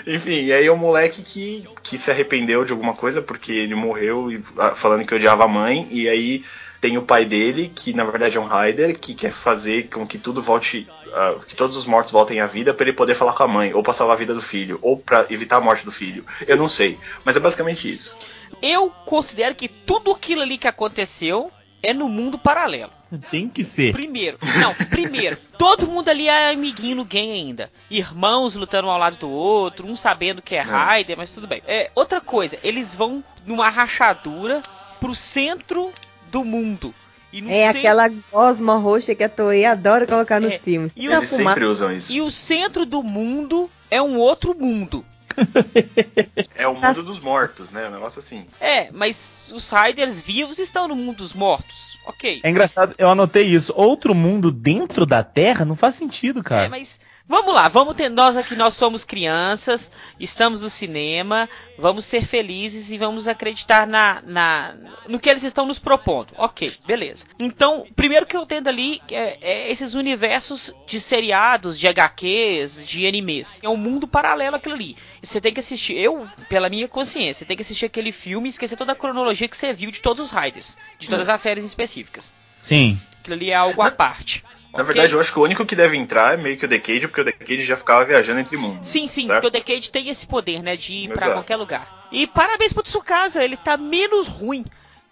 [0.07, 4.31] Enfim, e aí um moleque que, que se arrependeu de alguma coisa porque ele morreu
[4.31, 6.45] e, ah, falando que odiava a mãe, e aí
[6.81, 10.19] tem o pai dele, que na verdade é um Rider, que quer fazer com que
[10.19, 13.43] tudo volte, ah, que todos os mortos voltem à vida para ele poder falar com
[13.43, 15.91] a mãe, ou pra salvar a vida do filho, ou pra evitar a morte do
[15.91, 16.25] filho.
[16.47, 18.17] Eu não sei, mas é basicamente isso.
[18.63, 21.51] Eu considero que tudo aquilo ali que aconteceu
[21.83, 22.93] é no mundo paralelo.
[23.31, 23.93] Tem que ser.
[23.93, 27.71] Primeiro, não, primeiro, todo mundo ali é amiguinho no game ainda.
[27.91, 31.63] Irmãos lutando um ao lado do outro, um sabendo que é Raider, mas tudo bem.
[31.69, 34.61] É, outra coisa, eles vão numa rachadura
[34.99, 35.93] pro centro
[36.33, 36.93] do mundo.
[37.33, 40.93] E no É centro- aquela gosma roxa que a Toei adora colocar nos É, filmes.
[40.97, 42.13] e Eles sempre usam isso.
[42.13, 45.05] E o centro do mundo é um outro mundo.
[46.55, 47.89] É o mundo dos mortos, né?
[47.89, 48.47] Um negócio assim.
[48.61, 51.96] É, mas os Riders vivos estão no mundo dos mortos.
[52.07, 52.41] Ok.
[52.43, 53.73] É engraçado, eu anotei isso.
[53.77, 56.69] Outro mundo dentro da Terra não faz sentido, É, cara.
[56.69, 62.25] mas vamos lá, vamos ter nós aqui nós somos crianças, estamos no cinema, vamos ser
[62.25, 64.75] felizes e vamos acreditar na, na
[65.09, 66.33] no que eles estão nos propondo.
[66.37, 67.27] OK, beleza.
[67.39, 73.07] Então, primeiro que eu entendo ali é, é esses universos de seriados, de HQs, de
[73.07, 73.61] animes.
[73.63, 74.97] É um mundo paralelo aquilo ali.
[75.23, 78.77] Você tem que assistir, eu, pela minha consciência, tem que assistir aquele filme e esquecer
[78.77, 82.33] toda a cronologia que você viu de todos os Riders, de todas as séries específicas.
[82.61, 82.99] Sim.
[83.21, 84.45] Aquilo ali é algo à parte.
[84.77, 84.95] Na Ok?
[84.95, 87.21] verdade, eu acho que o único que deve entrar é meio que o Decade, porque
[87.21, 88.87] o Decade já ficava viajando entre mundos.
[88.87, 89.43] Sim, sim, certo?
[89.43, 90.77] porque o Decade tem esse poder, né?
[90.77, 91.33] De ir pra Exato.
[91.33, 92.07] qualquer lugar.
[92.13, 94.65] E parabéns pro Tsukasa, ele tá menos ruim.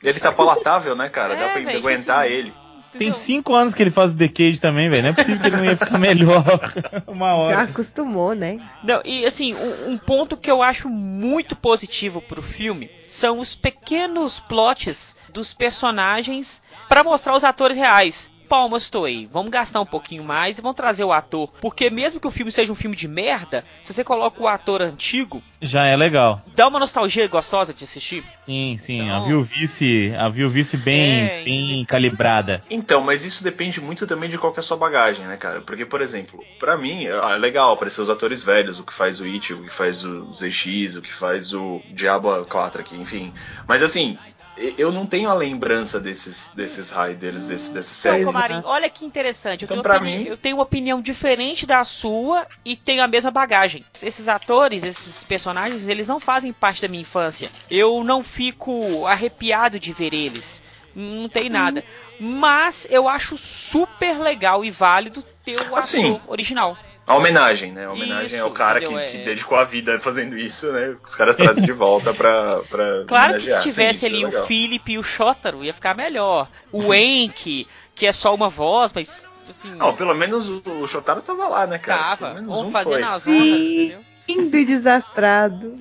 [0.02, 1.34] Ele tá palatável, né, cara?
[1.34, 2.54] Dá É, pra velho, aguentar assim, ele.
[2.96, 5.02] Tem cinco anos que ele faz o Decade também, velho.
[5.02, 6.44] Não é possível que ele não ia ficar melhor
[7.08, 7.62] uma Já hora.
[7.62, 8.60] acostumou, né?
[8.84, 13.56] Não, e assim, um, um ponto que eu acho muito positivo pro filme são os
[13.56, 18.30] pequenos plots dos personagens pra mostrar os atores reais.
[18.54, 19.28] Palmas, Toei.
[19.32, 21.50] Vamos gastar um pouquinho mais e vamos trazer o ator.
[21.60, 24.80] Porque mesmo que o filme seja um filme de merda, se você coloca o ator
[24.80, 26.40] antigo, Já é legal.
[26.54, 28.22] dá uma nostalgia gostosa de assistir.
[28.42, 29.00] Sim, sim.
[29.02, 32.60] Então- A Viuvice, a Viuvice bem, É, bem calibrada.
[32.70, 35.60] Então, mas isso depende muito também de qual que é a sua bagagem, né, cara?
[35.60, 39.18] Porque, por exemplo, pra mim, ah, é legal aparecer os atores velhos, o que faz
[39.20, 43.32] o It, o que faz o ZX, o que faz o Diabo 4 aqui, enfim.
[43.66, 44.16] Mas assim,
[44.56, 48.24] eu não tenho a lembrança desses, desses Riders, desse, dessas Então, séries.
[48.26, 49.62] Comarim, olha que interessante.
[49.62, 53.30] Eu, Então, tenho mim- eu tenho uma opinião diferente da sua e tenho a mesma
[53.30, 53.84] bagagem.
[54.02, 57.50] Esses atores, esses personagens, eles não fazem parte da minha infância.
[57.70, 60.62] Eu não fico arrepiado de ver eles.
[60.94, 61.82] Não tem nada.
[62.20, 66.76] Mas eu acho super legal e válido ter o ator Assim, original.
[67.06, 67.84] A homenagem, né?
[67.86, 69.10] A homenagem Isso, ao cara que, entendeu?
[69.10, 69.24] que É.
[69.24, 70.94] dedicou a vida fazendo isso, né?
[71.04, 72.60] Os caras trazem de volta pra.
[72.62, 73.52] pra Claro que se.
[73.54, 74.46] Sim, tivesse isso é ali o legal.
[74.46, 76.48] Philip e o Shotaro, ia ficar melhor.
[76.72, 79.28] O Enki, que é só uma voz, mas.
[79.48, 81.98] Assim, Não, pelo menos o, o Shotaro tava lá, né, cara?
[82.02, 82.16] tava.
[82.28, 83.02] Pelo menos Ou um fazendo foi.
[83.02, 83.84] as ondas, Sim.
[83.84, 84.00] entendeu?
[84.26, 85.78] Lindo e desastrado.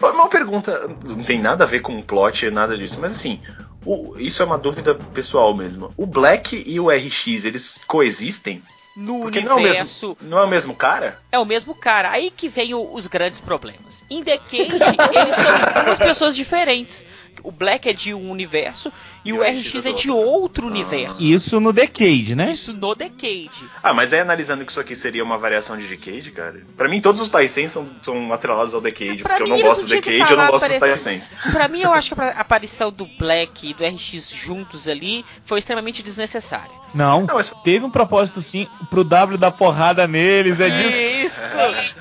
[0.00, 3.40] Uma pergunta, não tem nada a ver com o plot, nada disso, mas assim,
[3.84, 5.92] o- isso é uma dúvida pessoal mesmo.
[5.96, 8.62] O Black e o RX, eles coexistem?
[8.96, 11.18] No Porque não é, o universo mesmo, não é o mesmo cara?
[11.32, 12.10] é o mesmo cara.
[12.12, 14.04] Aí que vem o- os grandes problemas.
[14.08, 14.54] Em The Cage,
[15.18, 17.04] eles são duas pessoas diferentes.
[17.44, 18.92] O Black é de um universo
[19.24, 20.32] e, E o RX RX é é de outro.
[20.32, 21.22] outro universo.
[21.22, 22.50] Isso no Decade, né?
[22.50, 23.68] Isso no Decade.
[23.82, 26.60] Ah, mas aí analisando que isso aqui seria uma variação de Decade, cara.
[26.76, 29.82] Pra mim, todos os Taisen são, são atrelados ao Decade, Pra porque eu não gosto
[29.82, 30.78] do Decade, eu não gosto dos.
[30.78, 31.36] Taisens.
[31.52, 35.58] Pra mim, eu acho que a aparição do Black e do RX juntos ali foi
[35.58, 36.72] extremamente desnecessária.
[36.94, 37.22] Não.
[37.22, 41.00] Não, mas- Teve um propósito sim pro W dar porrada neles, é disso.
[41.00, 41.40] Isso!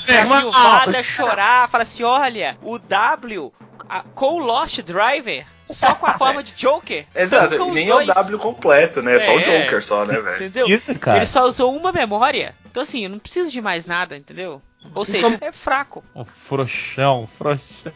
[0.08, 0.40] É, irmão.
[0.42, 3.52] Gilvada chorar, fala assim: olha, o W
[4.00, 7.06] a, com o Lost Driver, só com a forma de Joker.
[7.16, 8.08] Exato, nem dois.
[8.08, 9.16] é o W completo, né?
[9.16, 9.44] É só o É.
[9.64, 10.44] Joker só, né, velho?
[10.44, 10.68] Entendeu?
[10.68, 11.18] Isso, cara.
[11.20, 12.56] Ele só usou uma memória.
[12.70, 14.62] Então, assim, eu não preciso de mais nada, entendeu?
[14.94, 16.04] Ou seja, é fraco.
[16.14, 17.94] O frouxão, frouxão.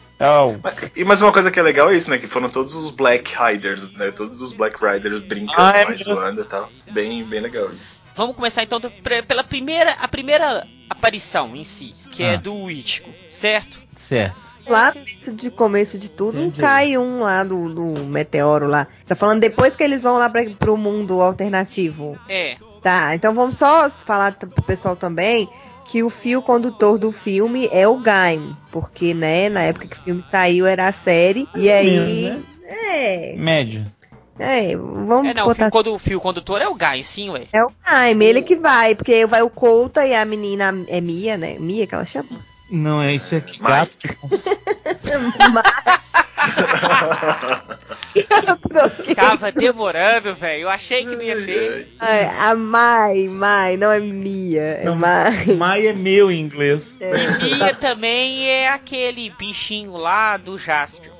[0.62, 2.16] Mas- E mais uma coisa que é legal é isso, né?
[2.16, 4.10] Que foram todos os Black Riders, né?
[4.10, 6.70] Todos os Black Riders brincando, Ah, é mais zoando e tal.
[6.90, 8.02] Bem, bem legal isso.
[8.14, 12.36] Vamos começar então pela primeira, a primeira aparição em si, que é Ah.
[12.36, 13.78] do Ítico, certo?
[13.94, 14.36] Certo.
[14.68, 14.92] Lá
[15.32, 16.60] de começo de tudo, Entendi.
[16.60, 18.86] cai um lá do, do meteoro lá.
[19.02, 22.18] Você tá falando depois que eles vão lá pra, pro mundo alternativo.
[22.28, 22.56] É.
[22.82, 25.48] Tá, então vamos só falar pro pessoal também
[25.84, 28.54] que o fio condutor do filme é o Gaim.
[28.70, 31.48] Porque, né, na época que o filme saiu era a série.
[31.56, 32.24] E aí.
[32.24, 33.86] menos, É, Médio.
[34.38, 37.30] é, vamos É, não, o botar fio, quando o fio condutor é o Guy, sim,
[37.30, 37.46] ué.
[37.52, 41.38] É o Gaim, ele que vai, porque vai o Couta e a menina é Mia,
[41.38, 41.56] né?
[41.58, 42.28] Mia que ela chama?
[42.70, 43.56] Não, é isso aqui.
[43.60, 44.08] Mas- Gato que
[49.14, 50.62] Tava demorando, velho.
[50.62, 51.94] Eu achei que não ia ter.
[52.00, 55.46] Ai, a Mai, Mai, não é Mia, é Não, Mai.
[55.56, 56.94] Mai é meu em inglês.
[57.00, 61.12] E Mia também é aquele bichinho lá do Jaspion.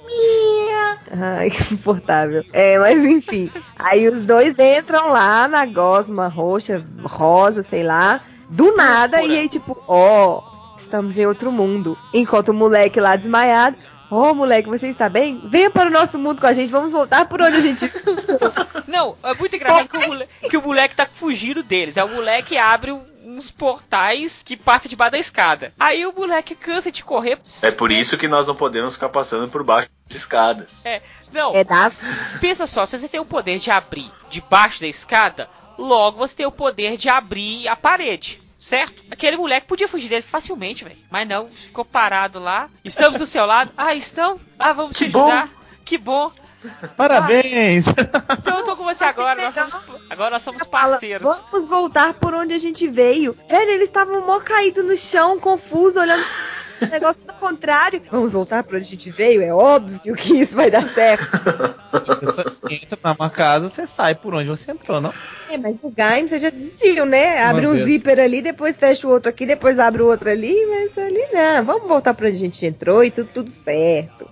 [1.10, 2.44] Ai, que confortável.
[2.52, 3.50] É, mas enfim.
[3.78, 9.48] Aí os dois entram lá na gosma roxa, rosa, sei lá, do nada, e aí,
[9.48, 10.42] tipo, ó,
[10.88, 11.96] estamos em outro mundo.
[12.12, 13.76] Enquanto o moleque lá desmaiado.
[14.10, 15.42] Ô, moleque, você está bem?
[15.50, 17.92] Venha para o nosso mundo com a gente, vamos voltar por onde a gente.
[18.88, 21.98] Não, é muito engraçado que o, moleque, que o moleque tá fugindo deles.
[21.98, 22.90] Aí o moleque abre
[23.22, 25.74] uns portais que passa debaixo da escada.
[25.78, 27.38] Aí o moleque cansa de correr.
[27.60, 30.86] É por isso que nós não podemos ficar passando por baixo de escadas.
[30.86, 31.92] É, não, É da.
[32.40, 36.46] pensa só, se você tem o poder de abrir debaixo da escada, logo você tem
[36.46, 38.40] o poder de abrir a parede.
[38.58, 39.04] Certo?
[39.10, 40.98] Aquele moleque podia fugir dele facilmente, velho.
[41.10, 42.68] Mas não, ficou parado lá.
[42.84, 43.70] Estamos do seu lado.
[43.76, 44.40] Ah, estão?
[44.58, 45.20] Ah, vamos te Que bom.
[45.30, 45.48] ajudar.
[45.84, 46.32] Que bom.
[46.96, 47.86] Parabéns!
[47.88, 49.40] Então eu tô com você agora.
[49.40, 51.36] Nós somos, agora nós somos Fala, parceiros.
[51.50, 53.36] Vamos voltar por onde a gente veio.
[53.48, 56.22] Velho, eles estavam mó caídos no chão, confusos, olhando
[56.82, 58.02] o negócio do contrário.
[58.10, 59.42] Vamos voltar por onde a gente veio?
[59.42, 61.28] É óbvio que isso vai dar certo.
[62.06, 65.12] Você só você entra numa casa, você sai por onde você entrou, não?
[65.48, 67.42] É, mas o Gaim você já assistiu, né?
[67.42, 67.86] Abre Uma um vez.
[67.86, 71.64] zíper ali, depois fecha o outro aqui, depois abre o outro ali, mas ali não.
[71.64, 74.28] Vamos voltar pra onde a gente entrou e tudo, tudo certo.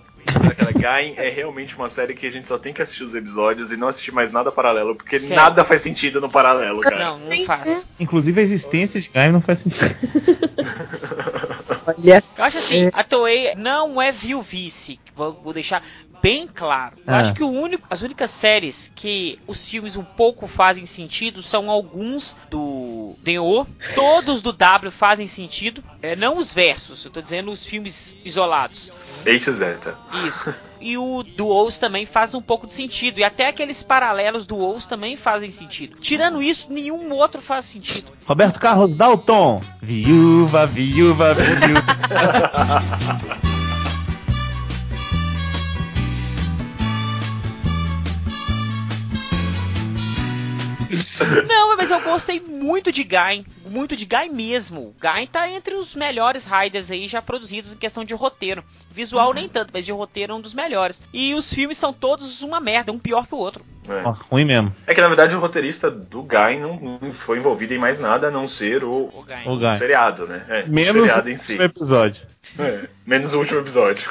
[0.49, 3.71] Aquela Gain é realmente uma série que a gente só tem que assistir os episódios
[3.71, 5.35] e não assistir mais nada paralelo, porque Sério?
[5.35, 6.99] nada faz sentido no paralelo, cara.
[6.99, 7.87] Não, não faz.
[7.99, 9.85] Inclusive a existência de Gaim não faz sentido.
[11.87, 12.23] Olha.
[12.37, 14.99] Eu acho assim, a Toei não é viuvice.
[15.15, 15.81] Vou, vou deixar
[16.21, 16.95] bem claro.
[17.05, 17.17] Eu Ah.
[17.17, 21.69] acho que o único, as únicas séries que os filmes um pouco fazem sentido são
[21.69, 23.67] alguns do DO.
[23.95, 25.83] Todos do W fazem sentido.
[26.01, 28.91] É, não os versos, eu tô dizendo os filmes isolados.
[29.25, 29.97] H Zeta.
[30.25, 30.53] Isso.
[30.79, 33.19] E o do Ous também faz um pouco de sentido.
[33.19, 35.97] E até aqueles paralelos do Ous também fazem sentido.
[35.99, 38.11] Tirando isso, nenhum outro faz sentido.
[38.27, 39.59] Roberto Carlos Dalton.
[39.81, 41.81] Viúva, viúva, viúva.
[51.47, 54.95] Não, mas eu gostei muito de Gain, muito de Gain mesmo.
[54.99, 58.63] Gain tá entre os melhores riders aí já produzidos em questão de roteiro.
[58.91, 61.01] Visual nem tanto, mas de roteiro é um dos melhores.
[61.13, 63.65] E os filmes são todos uma merda, um pior que o outro.
[64.03, 64.73] Ó, ruim mesmo.
[64.85, 64.91] É.
[64.91, 68.27] é que na verdade o roteirista do Gain não, não foi envolvido em mais nada
[68.27, 69.47] a não ser o, O Gain.
[69.47, 69.77] O Gaim.
[69.77, 70.45] seriado, né?
[70.49, 71.53] É, o Menos seriado o em si.
[71.53, 72.27] último episódio.
[72.59, 74.07] É, menos o último episódio.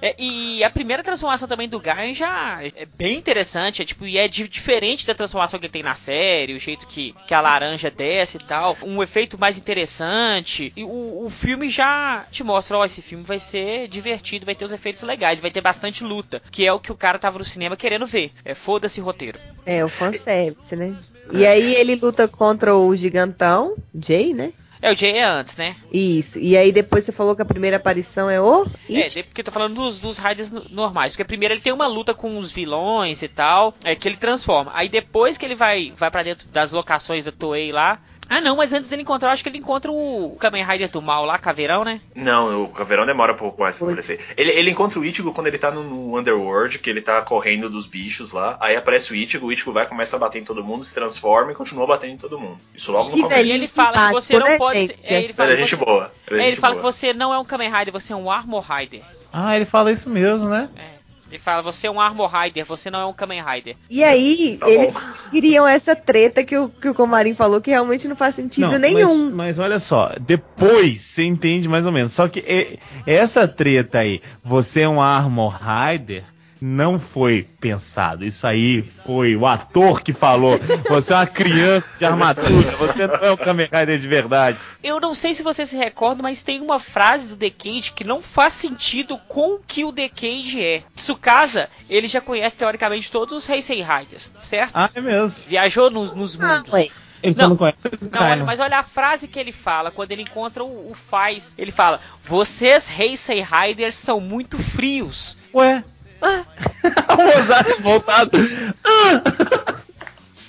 [0.00, 4.16] É, e a primeira transformação também do Gain já é bem interessante, é tipo, e
[4.16, 7.40] é di- diferente da transformação que ele tem na série, o jeito que, que a
[7.40, 10.72] laranja desce e tal, um efeito mais interessante.
[10.76, 14.64] E o, o filme já te mostra, ó, esse filme vai ser divertido, vai ter
[14.64, 17.44] os efeitos legais, vai ter bastante luta, que é o que o cara tava no
[17.44, 18.32] cinema querendo ver.
[18.44, 19.38] É foda-se roteiro.
[19.66, 20.96] É, o fanservice, né?
[21.32, 24.52] E aí ele luta contra o gigantão, Jay, né?
[24.82, 25.76] É, o Jay é antes, né?
[25.92, 26.38] Isso.
[26.38, 28.64] E aí depois você falou que a primeira aparição é o.
[28.88, 29.14] É, It?
[29.14, 31.12] de- porque eu tô falando dos, dos Raiders no- normais.
[31.12, 34.70] Porque primeiro ele tem uma luta com os vilões e tal, é que ele transforma.
[34.74, 38.54] Aí depois que ele vai, vai para dentro das locações da Toei lá, Ah, não,
[38.56, 41.36] mas antes dele encontrar, eu acho que ele encontra o Kamen Rider do mal lá,
[41.36, 42.00] Caveirão, né?
[42.14, 44.20] Não, o Caveirão demora um pouco mais pra aparecer.
[44.36, 47.68] Ele, ele encontra o Ichigo quando ele tá no, no Underworld, que ele tá correndo
[47.68, 48.56] dos bichos lá.
[48.60, 51.50] Aí aparece o Ichigo, o Ichigo vai, começa a bater em todo mundo, se transforma
[51.50, 52.60] e continua batendo em todo mundo.
[52.72, 53.42] Isso logo no Que começo.
[53.44, 55.12] E ele fala que você não pode ser.
[55.12, 56.12] é, ele fala é que gente você- boa.
[56.30, 56.92] É ele gente fala que boa.
[56.92, 59.02] você não é um Kamen Rider, você é um Armor Rider.
[59.32, 60.70] Ah, ele fala isso mesmo, né?
[60.76, 60.99] É.
[61.30, 63.76] Ele fala, você é um Armor Rider, você não é um Kamen Rider.
[63.88, 64.96] E aí, Tá eles
[65.30, 68.78] queriam essa treta que o, que o Comarim falou que realmente não faz sentido Não,
[68.78, 69.26] nenhum.
[69.26, 72.12] Mas, mas olha só, depois você entende mais ou menos.
[72.12, 76.24] Só que é- essa treta aí, você é um Armor Rider,
[76.60, 78.24] não foi pensado.
[78.24, 80.58] Isso aí foi o ator que falou.
[80.88, 84.58] Você é uma criança de armadura, você não é um Kamen Rider de verdade.
[84.82, 88.20] Eu não sei se você se recorda, mas tem uma frase do Decade que não
[88.22, 90.82] faz sentido com o que o Decade é.
[90.94, 94.72] Tsukasa, ele já conhece teoricamente todos os Heisei Riders, certo?
[94.74, 95.40] Ah, é mesmo.
[95.46, 96.72] Viajou nos, nos Ah, mundos.
[96.72, 96.88] ué.
[97.22, 97.50] Ele só Não.
[97.50, 97.76] não conhece
[98.10, 101.54] Não, olha, mas olha a frase que ele fala quando ele encontra o, o Faz.
[101.58, 105.36] Ele fala: Vocês, Heisei Riders, são muito frios.
[105.54, 105.84] Ué.
[106.20, 108.38] O Mozart voltado.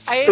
[0.08, 0.28] Aí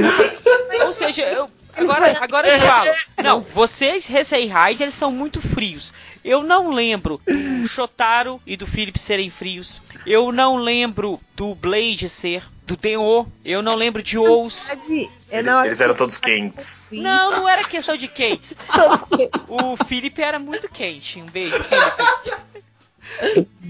[0.85, 2.89] ou seja, eu, agora, agora eu falo.
[3.23, 5.93] Não, vocês, Heisei Riders, são muito frios.
[6.23, 9.81] Eu não lembro do Shotaro e do Philip serem frios.
[10.05, 13.25] Eu não lembro do Blade ser, do Tenho.
[13.45, 14.71] Eu não lembro de Ous.
[15.31, 16.89] É eles eram todos quentes.
[16.91, 18.55] Não, não era questão de quente.
[19.47, 21.21] O Philip era muito quente.
[21.21, 22.48] Um beijo, Philip.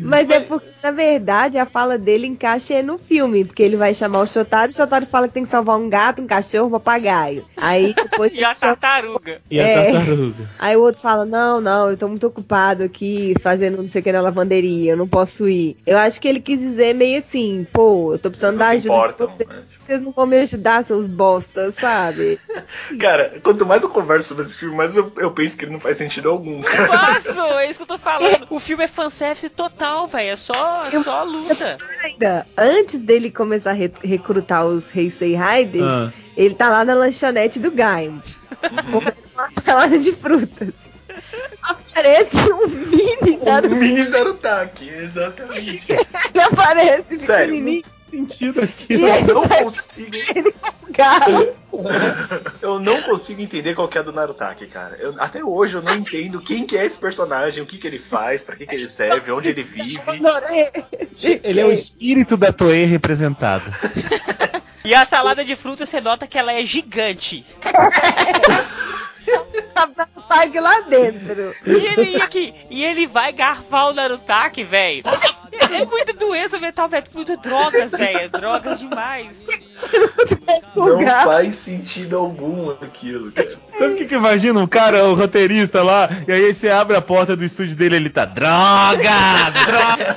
[0.01, 4.21] Mas é porque, na verdade, a fala dele encaixa no filme, porque ele vai chamar
[4.21, 6.71] o Shotaro, e o Shotaro fala que tem que salvar um gato, um cachorro, um
[6.71, 7.45] papagaio.
[7.57, 9.41] Aí depois E a tartaruga.
[9.51, 9.91] E a É.
[9.91, 10.49] tartaruga.
[10.57, 14.03] Aí o outro fala: Não, não, eu tô muito ocupado aqui fazendo não sei o
[14.03, 15.75] que na lavanderia, eu não posso ir.
[15.85, 18.79] Eu acho que ele quis dizer meio assim: Pô, eu tô precisando Vocês da não
[18.79, 19.49] se ajuda de importam, vocês.
[19.49, 19.63] né?
[19.85, 22.39] Vocês não vão me ajudar, seus bostas, sabe?
[22.99, 25.79] Cara, quanto mais eu converso sobre esse filme, mais eu, eu penso que ele não
[25.79, 26.85] faz sentido algum, cara.
[26.87, 28.47] Faço, é isso que eu tô falando.
[28.49, 30.29] O filme é fanservice total, velho.
[30.31, 31.77] É só, é só luta.
[32.03, 36.13] Ainda, antes dele começar a re- recrutar os Heisei Riders, Ah.
[36.37, 38.21] ele tá lá na lanchonete do Gaim,
[38.91, 40.73] comendo uma salada de frutas.
[41.61, 43.75] Aparece um mini Naruto.
[43.75, 45.85] mini Narutaki, exatamente.
[46.33, 47.83] Ele aparece Sério, pequenininho.
[48.09, 48.93] Sentido aqui.
[48.95, 50.11] E Eu ele não vai consigo.
[50.99, 51.47] carro.
[52.61, 54.97] Eu não consigo entender qual que é a do Narutaki, cara.
[54.99, 57.99] Eu- até hoje eu não entendo quem que é esse personagem, o que que ele
[57.99, 59.99] faz, pra que que ele serve, onde ele vive.
[61.43, 63.63] Ele é o espírito da Toei representado.
[64.81, 67.45] E a salada de frutas, você nota que ela é gigante.
[70.29, 71.55] Pague lá dentro.
[71.65, 75.01] E ele ia aqui, e ele vai garfar o Narutaki, velho.
[75.51, 77.03] É muita doença mental, velho.
[77.15, 78.29] Muita drogas, velho.
[78.29, 79.41] Drogas demais.
[80.75, 83.49] Não faz sentido algum aquilo, cara.
[83.49, 84.59] Sabe o que que imagina?
[84.59, 88.09] Um cara, o roteirista lá, e aí você abre a porta do estúdio dele ele
[88.09, 89.53] tá Drogas!
[89.65, 90.15] Drogas!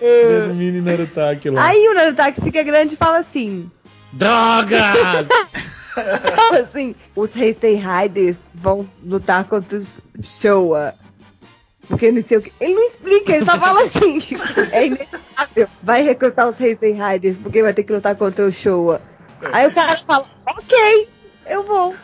[0.00, 1.64] Vendo o mini Narutaki lá.
[1.64, 3.70] Aí o Narutaki fica grande e fala assim:
[4.12, 5.26] Drogas!
[6.60, 10.94] assim, os Heisei Riders vão lutar contra os Showa.
[11.86, 12.52] Porque não sei o que.
[12.60, 14.20] Ele não explica, ele só fala assim.
[14.72, 15.68] É inevitável.
[15.82, 19.00] Vai recrutar os Heisei Riders porque vai ter que lutar contra o Showa.
[19.52, 21.08] Aí o cara fala, ok,
[21.46, 21.94] eu vou.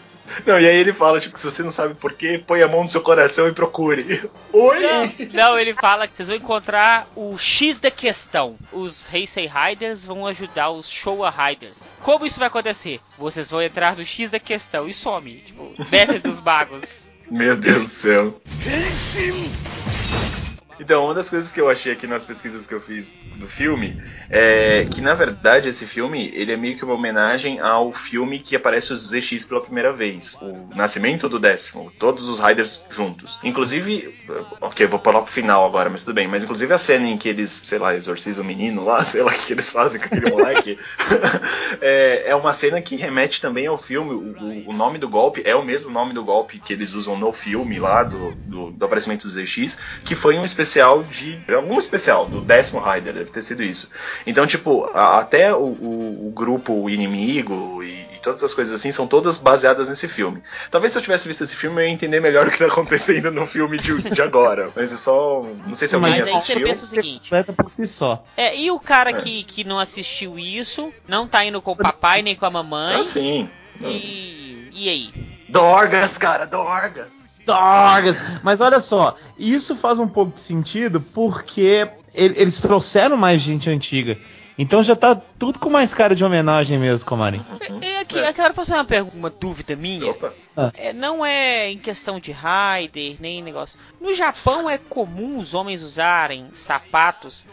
[0.47, 2.83] Não, e aí ele fala, tipo, se você não sabe por quê, põe a mão
[2.83, 4.29] no seu coração e procure.
[4.53, 5.31] Oi!
[5.33, 8.57] Não, ele fala que vocês vão encontrar o X da questão.
[8.73, 11.95] Os Heisei Riders vão ajudar os Showa Riders.
[12.03, 13.01] Como isso vai acontecer?
[13.19, 15.43] Vocês vão entrar no X da questão e some.
[15.47, 17.01] Tipo, desce dos bagos.
[17.31, 18.41] Meu Deus do céu.
[20.81, 23.97] Então, uma das coisas que eu achei aqui nas pesquisas que eu fiz do filme
[24.29, 28.57] é que, na verdade, esse filme ele é meio que uma homenagem ao filme que
[28.57, 30.41] aparece os ZX pela primeira vez.
[30.43, 31.93] O Nascimento do Décimo.
[31.99, 33.39] Todos os Riders juntos.
[33.45, 34.13] Inclusive,
[34.61, 36.27] ok, vou pular pro final agora, mas tudo bem.
[36.27, 39.31] Mas, inclusive, a cena em que eles, sei lá, exorcizam o menino lá, sei lá
[39.33, 40.77] o que eles fazem com aquele moleque,
[41.81, 44.11] é, é uma cena que remete também ao filme.
[44.13, 47.33] O, o- nome do golpe é o mesmo nome do golpe que eles usam no
[47.33, 50.64] filme lá, do, do, do aparecimento do ZX, que foi um especial
[51.11, 51.41] de.
[51.55, 53.91] algum especial, do décimo Rider, deve ter sido isso.
[54.27, 58.75] Então, tipo, a- até o, o- o grupo o inimigo e, e todas as coisas
[58.75, 60.43] assim são todas baseadas nesse filme.
[60.71, 63.31] Talvez se eu tivesse visto esse filme eu ia entender melhor o que tá acontecendo
[63.31, 64.71] no filme de, de agora.
[64.75, 65.43] Mas é só.
[65.67, 66.67] Não sei se alguém Mas Mas aí você assistiu.
[66.67, 67.23] pensa o seguinte.
[67.25, 68.25] Completa por si só.
[68.37, 69.15] É, e o cara É.
[69.15, 73.01] que, que não assistiu isso, não tá indo com o papai nem com a mamãe.
[73.01, 73.49] Ah, sim.
[73.81, 74.69] E.
[74.73, 75.11] E aí?
[75.49, 77.25] Dorgas, cara, Dorgas.
[77.47, 78.19] Drogas!
[78.43, 83.69] Mas olha só, isso faz um pouco de sentido porque ele- eles trouxeram mais gente
[83.71, 84.19] antiga.
[84.57, 87.45] Então já tá tudo com mais cara de homenagem mesmo, Comarim.
[87.83, 90.09] E e aqui, eu quero fazer uma pergunta, uma dúvida minha.
[90.11, 90.33] Opa.
[90.75, 93.81] É, não é em questão de Raider, nem negócio.
[94.01, 97.45] No Japão é comum os homens usarem sapatos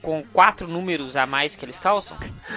[0.00, 2.16] com quatro números a mais que eles calçam?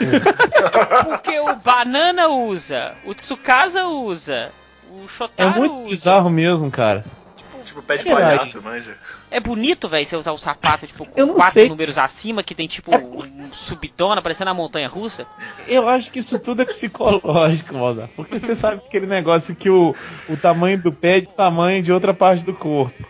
[1.03, 4.51] Porque o Banana usa, o Tsukasa usa,
[4.89, 5.89] o É Shotaro muito usa.
[5.89, 7.05] bizarro mesmo, cara.
[7.65, 8.97] Tipo, pé de palhaço, manja.
[9.29, 11.65] É bonito, velho, você usar o sapato tipo Eu com não quatro sei.
[11.65, 15.27] É números acima, que tem tipo um subidona parecendo a montanha russa.
[15.67, 18.09] Eu acho que isso tudo é psicológico, Mozart.
[18.15, 19.93] Porque você sabe aquele negócio que o,
[20.27, 23.05] o tamanho do pé é de tamanho de outra parte do corpo.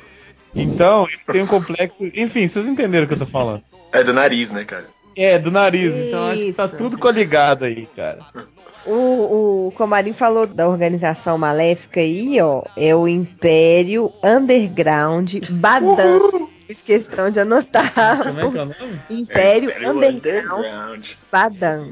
[0.54, 2.06] Então, eles têm um complexo.
[2.14, 3.62] Enfim, vocês entenderam o que eu tô falando.
[3.94, 4.88] É do nariz, né, cara?
[5.16, 5.94] É, do nariz.
[5.96, 8.20] Então acho que tá tudo coligado aí, cara.
[8.86, 12.64] O, o Comarim falou da organização maléfica aí, ó.
[12.76, 16.48] É o Império Underground Badan.
[16.68, 18.24] Fiz questão de anotar.
[18.24, 19.02] Como é que é o nome?
[19.10, 21.08] Império Império Underground Underground.
[21.32, 21.90] Badan.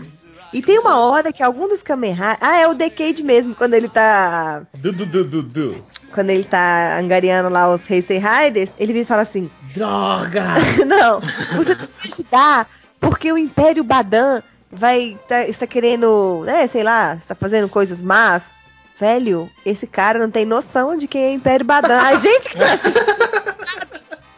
[0.53, 3.89] E tem uma hora que algum dos Kamen Ah, é o Decade mesmo, quando ele
[3.89, 4.65] tá.
[4.75, 5.85] Du, du, du, du, du.
[6.13, 10.45] Quando ele tá angariando lá os Heisei Riders, ele vem e fala assim: Droga!
[10.87, 11.19] Não,
[11.55, 12.69] você tem que ajudar,
[12.99, 14.41] porque o Império Badan
[14.77, 18.55] vai tá, está querendo, né, sei lá, está fazendo coisas más.
[18.99, 21.99] Velho, esse cara não tem noção de quem é Império Badan.
[22.01, 23.15] A gente que tá assistindo.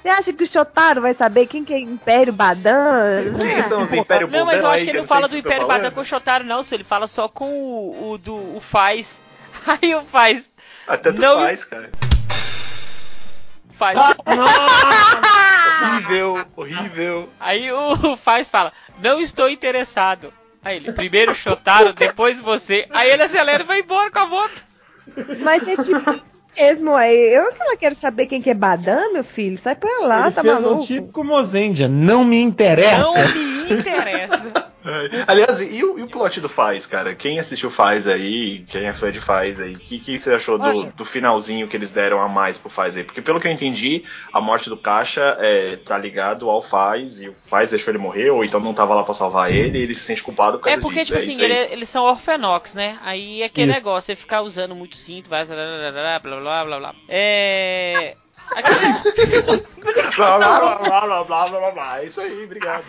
[0.01, 3.23] Você acha que o Shotaro vai saber quem que é Império Badan?
[3.37, 5.39] Quem são os Império Não, mas eu acho aí, que ele não fala do sei
[5.39, 8.17] o que Império Badan com o Shotaro, não, se ele fala só com o, o
[8.17, 9.21] do o Faz.
[9.65, 10.49] Aí o Faz.
[10.87, 11.89] Até tu Não- faz, cara.
[13.77, 13.97] Faz.
[15.81, 17.29] Horrível, horrível.
[17.39, 18.71] Aí o Faz fala:
[19.01, 20.33] Não estou interessado.
[20.63, 22.85] Aí ele, primeiro o Shotaro, depois você.
[22.91, 24.63] Aí ele acelera e vai embora com a moto.
[25.41, 26.21] Mas é tipo
[26.57, 29.57] mesmo, aí eu que ela quero saber quem que é Badan, meu filho.
[29.57, 30.81] Sai pra lá, Ele tá fez maluco?
[30.81, 31.87] um tipo Mozendia.
[31.87, 32.97] Não me interessa.
[32.97, 34.71] Não me interessa.
[35.27, 37.13] Aliás, e o, e o plot do Faz, cara?
[37.13, 40.57] Quem assistiu Faz aí, quem é fã de Faz aí, o que, que você achou
[40.57, 43.03] do, do finalzinho que eles deram a mais pro Faz aí?
[43.03, 47.29] Porque pelo que eu entendi, a morte do Caixa é, tá ligado ao Faz, e
[47.29, 49.93] o Faz deixou ele morrer, ou então não tava lá pra salvar ele, e ele
[49.95, 51.13] se sente culpado por É causa porque, disso.
[51.17, 52.97] tipo é assim, ele- eles são orfenox, né?
[53.01, 53.79] Aí é aquele Isso.
[53.79, 55.45] negócio, você ficar usando muito cinto, vai.
[55.45, 56.95] Blá blá blá blá blá blá.
[57.07, 58.15] É
[60.15, 62.85] blá, blá, blá, blá, blá, blá, blá, É isso aí, obrigado.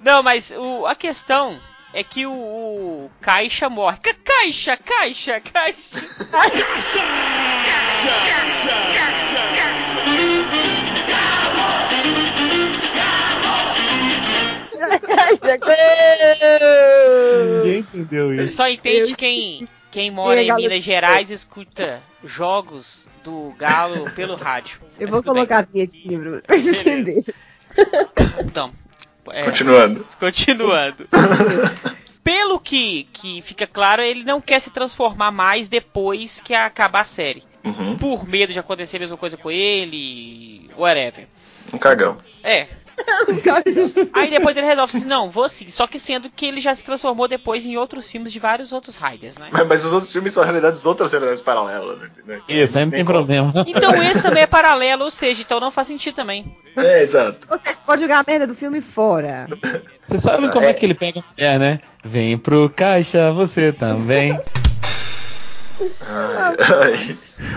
[0.00, 1.60] Não, mas o, a questão
[1.92, 3.98] é que o, o Caixa morre.
[3.98, 5.76] Ca caixa, Caixa, Caixa.
[17.62, 18.40] Ninguém entendeu isso.
[18.40, 24.78] Ele só entende quem quem mora em Minas Gerais escuta jogos do Galo pelo rádio.
[25.00, 25.46] Eu vou tudo bem.
[25.46, 26.80] colocar a vinhetinha pra vocês Beleza.
[26.82, 27.24] entenderem.
[28.44, 28.72] Então,
[29.30, 30.06] é, Continuando.
[30.20, 31.02] continuando.
[32.22, 37.04] Pelo que, que fica claro, ele não quer se transformar mais depois que acabar a
[37.04, 37.42] série.
[37.64, 37.96] Uhum.
[37.96, 41.26] Por medo de acontecer a mesma coisa com ele, whatever.
[41.72, 42.18] Um cagão.
[42.44, 42.66] É.
[44.12, 45.68] Aí depois ele resolve assim, não, vou sim.
[45.68, 48.96] Só que sendo que ele já se transformou depois em outros filmes de vários outros
[48.96, 49.48] Riders, né?
[49.52, 52.40] Mas, mas os outros filmes são realidades outras realidades paralelas, entendeu?
[52.48, 53.18] Isso, aí não tem como.
[53.18, 53.52] problema.
[53.66, 56.56] Então esse também é paralelo, ou seja, então não faz sentido também.
[56.76, 57.48] É, exato.
[57.48, 59.46] Você pode jogar a merda do filme fora.
[60.04, 61.80] Você sabe como é que ele pega a mulher, né?
[62.04, 64.32] Vem pro caixa, você também.
[66.00, 66.35] Ai.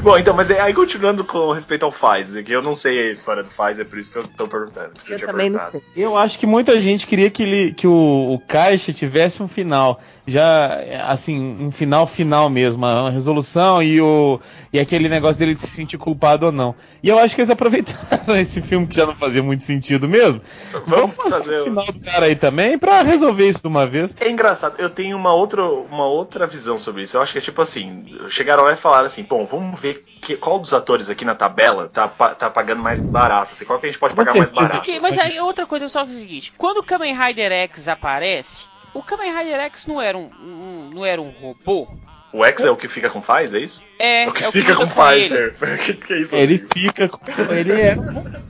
[0.03, 3.43] Bom, então, mas aí continuando com respeito ao Faz, que eu não sei a história
[3.43, 4.91] do Faz, é por isso que eu tô perguntando.
[5.09, 5.81] Eu tinha também não sei.
[5.95, 9.99] Eu acho que muita gente queria que, ele, que o, o Caixa tivesse um final.
[10.27, 10.77] Já,
[11.07, 12.85] assim, um final final mesmo.
[12.85, 14.39] Uma resolução e, o,
[14.71, 16.75] e aquele negócio dele de se sentir culpado ou não.
[17.01, 20.41] E eu acho que eles aproveitaram esse filme que já não fazia muito sentido mesmo.
[20.85, 23.87] Vamos fazer fazer o o- final do cara aí também pra resolver isso de uma
[23.87, 24.15] vez.
[24.19, 27.17] É engraçado, eu tenho uma outra, uma outra visão sobre isso.
[27.17, 30.35] Eu acho que é tipo assim: chegaram lá e falaram assim, bom, vamos ver que-
[30.37, 33.53] qual dos atores aqui na tabela tá, pa- tá pagando mais barato.
[33.53, 34.85] Assim, qual que a gente pode Com pagar mais barato?
[35.01, 38.65] Mas aí outra coisa só que é o seguinte: quando o Kamen Rider X aparece,
[38.93, 41.87] o Kamen Rider X não era um, um- não era um robô.
[42.31, 43.81] O X é o que fica com Faz, é isso?
[43.97, 45.51] É, É o que é o fica luta com Faz, ele.
[45.61, 45.77] é.
[45.77, 46.35] que, que é isso?
[46.35, 47.19] Ele fica com.
[47.51, 47.95] Ele é.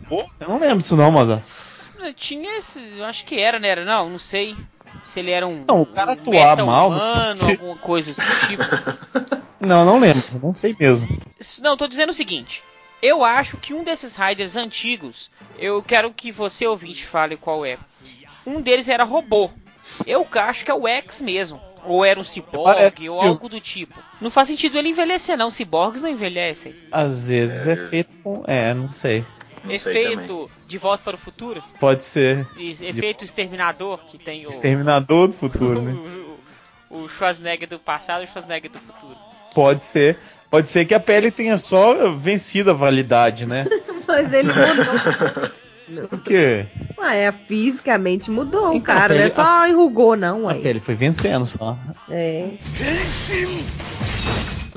[0.09, 1.43] Pô, eu não lembro disso não, Mozart.
[2.15, 3.69] Tinha esse, eu acho que era, né?
[3.69, 4.55] Era não, não sei.
[5.03, 8.63] Se ele era um, Não, o cara um atuar mal, humano, alguma coisa do tipo.
[9.59, 10.23] Não, não lembro.
[10.41, 11.05] Não sei mesmo.
[11.61, 12.63] Não, tô dizendo o seguinte.
[13.01, 17.77] Eu acho que um desses Riders antigos, eu quero que você ouvinte fale qual é.
[18.45, 19.49] Um deles era robô.
[20.05, 21.61] Eu acho que é o X mesmo.
[21.85, 23.97] Ou era um ciborgue, ou algo do tipo.
[24.19, 25.49] Não faz sentido ele envelhecer, não.
[25.49, 26.75] Ciborgues não envelhecem.
[26.91, 28.43] Às vezes é feito com.
[28.45, 29.25] É, não sei.
[29.63, 32.47] Não efeito De Volta para o Futuro, Pode ser.
[32.57, 35.91] e efeito Exterminador, que tem o, Exterminador do futuro, né?
[36.89, 39.15] o, o Schwarzenegger do passado e o Schwarzenegger do futuro.
[39.53, 40.17] Pode ser.
[40.49, 43.67] Pode ser que a pele tenha só vencido a validade, né?
[44.07, 45.51] Mas ele mudou.
[46.09, 46.67] Por quê?
[46.99, 50.59] Ué, fisicamente mudou o Então, cara, a não é pele- só enrugou, não, A ué.
[50.59, 51.75] pele foi vencendo só.
[52.09, 52.47] É.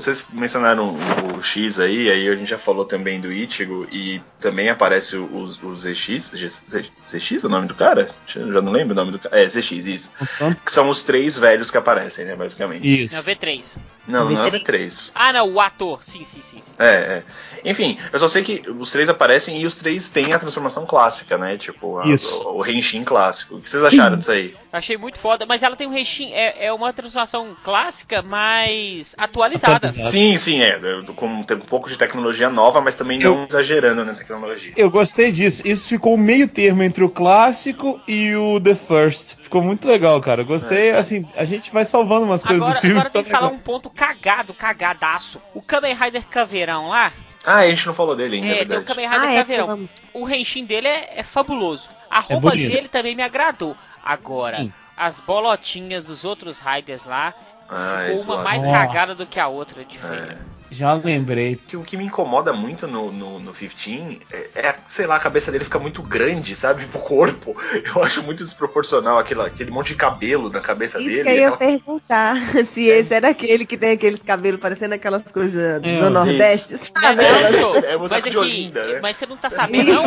[0.03, 0.95] Vocês mencionaram
[1.35, 5.23] o X aí, aí a gente já falou também do Ichigo e também aparece o,
[5.25, 6.31] o, o ZX.
[6.35, 8.07] Z- ZX é o nome do cara?
[8.35, 9.39] Eu já não lembro o nome do cara.
[9.41, 10.11] É, ZX, isso.
[10.21, 13.03] Então, Que são os três velhos que aparecem, né, basicamente.
[13.05, 13.15] Isso.
[13.15, 13.77] Não, V3.
[14.05, 15.11] Não, não é V3.
[15.15, 16.03] Ah, não, o ator.
[16.03, 16.61] Sim, sim, sim.
[16.61, 16.73] sim.
[16.77, 17.23] É,
[17.63, 17.69] é.
[17.69, 21.37] Enfim, eu só sei que os três aparecem e os três têm a transformação clássica,
[21.37, 21.57] né?
[21.57, 22.43] Tipo, a- Isso.
[22.43, 23.55] o, o Henshin clássico.
[23.55, 24.53] O que vocês acharam disso aí?
[24.73, 29.92] Achei muito foda, mas ela tem um recheio, é, é uma transformação clássica, mas atualizada.
[30.01, 30.09] Atualizada.
[30.09, 30.79] Sim, sim, é.
[31.15, 34.73] Com um pouco de tecnologia nova, mas também não exagerando na tecnologia.
[34.75, 35.67] Eu gostei disso.
[35.67, 39.35] Isso ficou meio termo entre o clássico e o The First.
[39.41, 40.41] Ficou muito legal, cara.
[40.41, 42.95] Eu Gostei, assim, a gente vai salvando umas coisas Agora, do filme.
[42.99, 45.41] agora tem que falar um ponto cagado, cagadaço.
[45.53, 47.11] O Kamen Rider Caveirão lá,
[47.45, 48.85] Ah, a gente não falou dele ainda, é, é, tem o verdade.
[48.85, 49.65] Kamen Rider Ah, é, Caveirão.
[49.65, 49.91] falamos.
[50.13, 51.89] O Henshin dele é, é fabuloso.
[52.09, 52.71] A roupa bonito.
[52.71, 53.75] dele também me agradou.
[54.03, 54.71] Agora, Sim.
[54.95, 57.33] as bolotinhas dos outros Riders lá,
[57.69, 58.43] Ah, ficou uma lá.
[58.43, 60.13] mais cagada do que a outra de feio.
[60.13, 60.37] É.
[60.73, 61.55] Já lembrei.
[61.67, 65.19] Que o que me incomoda muito no, no, no 15 é, é, sei lá, a
[65.19, 66.85] cabeça dele fica muito grande, sabe?
[66.85, 67.55] Pro corpo.
[67.95, 71.23] Eu acho muito desproporcional aquela, aquele monte de cabelo na cabeça Isso dele.
[71.23, 75.23] que eu ia aquela- perguntar, se esse era aquele que tem aqueles cabelos parecendo aquelas
[75.31, 75.53] coisas
[75.83, 77.23] É, do Nordeste, Não, sabe?
[77.23, 78.99] é boneco mas, de aqui, Olinda, né?
[79.01, 80.03] mas você não tá sabendo, não?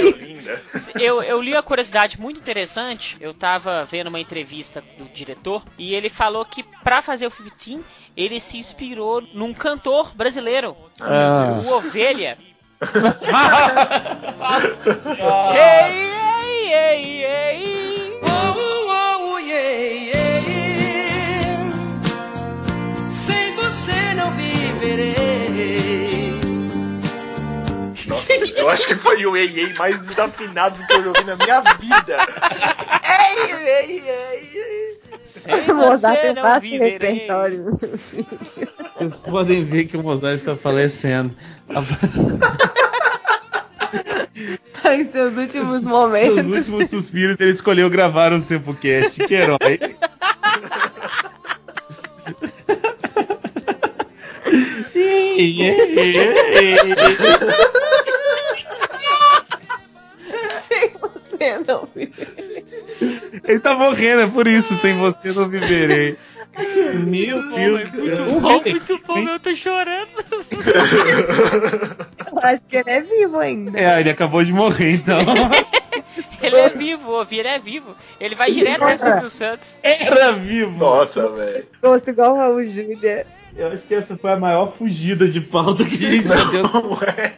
[1.01, 3.17] Eu, eu li uma curiosidade muito interessante.
[3.21, 7.81] Eu tava vendo uma entrevista do diretor e ele falou que pra fazer o 15
[8.17, 11.55] ele se inspirou num cantor brasileiro, Ah.
[11.57, 12.39] o Ovelha.
[15.55, 18.21] Ei, ei, ei, ei.
[23.09, 25.17] Sem você não viverei.
[28.07, 31.37] Nossa, eu acho que foi o ei, ei mais desafinado que eu já ouvi na
[31.37, 32.17] minha vida.
[33.03, 34.96] ei, ei, ei, ei.
[35.47, 36.93] Sem Mozart você tem fácil viverei.
[37.13, 37.65] repertório.
[38.95, 41.35] Vocês podem ver que o Mozart está falecendo.
[44.83, 46.45] Tá em seus últimos Seus momentos.
[46.47, 49.25] últimos suspiros, ele escolheu gravar um Sempocast.
[49.27, 49.81] Que herói.
[60.69, 62.46] Sem você não viverei.
[63.45, 66.17] Ele tá morrendo, é por isso, sem você não viverei.
[67.07, 67.91] Meu Deus.
[67.91, 70.09] Muito bom, muito bom, eu tô chorando.
[72.33, 73.79] Eu acho que ele é vivo ainda.
[73.79, 75.19] É, ele acabou de morrer, então.
[76.43, 77.95] Ele é vivo, o Ovelha é vivo.
[78.21, 79.79] Ele vai direto no Silvio Santos.
[79.83, 80.77] Era vivo.
[80.79, 81.67] Nossa, velho.
[81.83, 83.27] Gosto igual o Raul Júlia.
[83.57, 86.63] Eu acho que essa foi a maior fugida de pauta que a gente já deu.
[86.63, 87.33] Não é.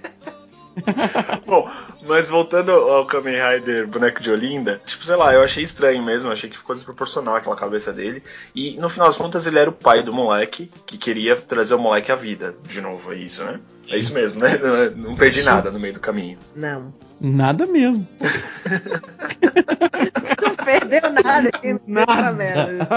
[1.46, 1.68] Bom,
[2.06, 6.30] mas voltando ao Kamen Rider Boneco de Olinda, tipo, sei lá, eu achei estranho mesmo,
[6.30, 8.22] achei que ficou desproporcional aquela cabeça dele.
[8.54, 11.78] E no final das contas ele era o pai do moleque que queria trazer o
[11.78, 12.54] moleque à vida.
[12.64, 13.60] De novo, é isso, né?
[13.90, 14.58] É isso mesmo, né?
[14.58, 16.38] Não, não perdi nada no meio do caminho.
[16.54, 16.92] Não.
[17.20, 18.06] Nada mesmo.
[20.68, 22.32] Perdeu nada aqui Nada.
[22.32, 22.88] merda.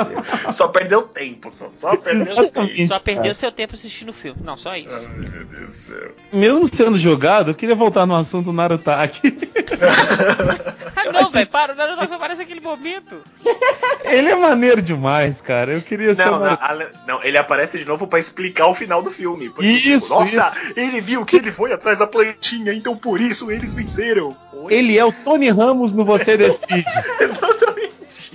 [0.52, 2.88] Só perdeu tempo, só, só perdeu tempo.
[2.88, 4.42] Só perdeu seu tempo assistindo o filme.
[4.44, 4.94] Não, só isso.
[4.94, 6.12] Ai, meu Deus do céu.
[6.34, 9.32] Mesmo sendo jogado, eu queria voltar no assunto Narutaki.
[10.94, 13.18] Ah, não, velho, para, o Naruto só aparece naquele momento.
[14.04, 15.74] Ele é maneiro demais, cara.
[15.74, 16.58] Eu queria ser Não, um
[17.08, 19.50] não, ele aparece de novo pra explicar o final do filme.
[19.50, 23.50] Porque, tipo, Isso, nossa, ele viu que ele foi atrás da plantinha, então por isso
[23.52, 24.36] eles venceram.
[24.54, 24.74] Oi?
[24.74, 26.86] Ele é o Tony Ramos no Você Decide.
[27.20, 27.61] Exatamente.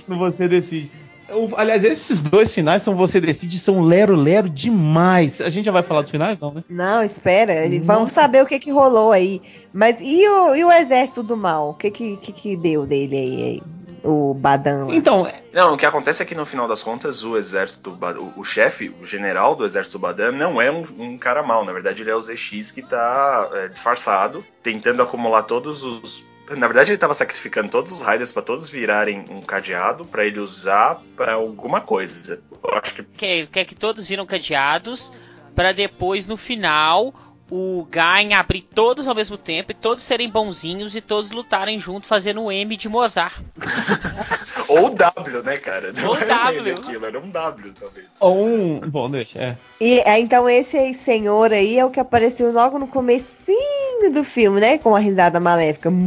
[0.07, 0.91] No Você Decide.
[1.29, 5.41] O- aliás, esses dois finais são Você Decide, são lero-lero demais.
[5.41, 6.63] A gente já vai falar dos finais, não, né?
[6.69, 7.67] Não, espera.
[7.67, 7.83] Nossa.
[7.83, 9.41] Vamos saber o que que rolou aí.
[9.73, 11.71] Mas e o, e o exército do mal?
[11.71, 13.43] O que que, que, que deu dele aí?
[13.43, 13.63] aí?
[14.03, 14.87] O Badan.
[14.91, 17.89] Então, Não, o que acontece é que no final das contas, o exército,
[18.35, 21.65] o, o chefe, o general do exército Badan, não é um, um cara mau.
[21.65, 26.25] Na verdade, ele é o ZX que tá é, disfarçado, tentando acumular todos os.
[26.49, 30.39] Na verdade, ele tava sacrificando todos os Raiders pra todos virarem um cadeado pra ele
[30.39, 32.41] usar pra alguma coisa.
[32.63, 35.11] Eu acho que Quer, quer que todos viram cadeados
[35.53, 37.13] pra depois, no final,
[37.49, 42.05] o Gain abrir todos ao mesmo tempo e todos serem bonzinhos e todos lutarem junto
[42.05, 43.41] fazendo o M de Mozart.
[44.67, 45.93] Ou W, né, cara?
[45.93, 46.73] Não Ou era um W.
[46.73, 48.17] Aquilo, era um W, talvez.
[48.19, 48.79] ou um.
[48.81, 49.39] Bom, deixa.
[49.39, 49.57] É.
[49.79, 53.66] E é, então esse senhor aí é o que apareceu logo no comecinho
[54.11, 54.77] do filme, né?
[54.77, 55.89] Com a risada maléfica.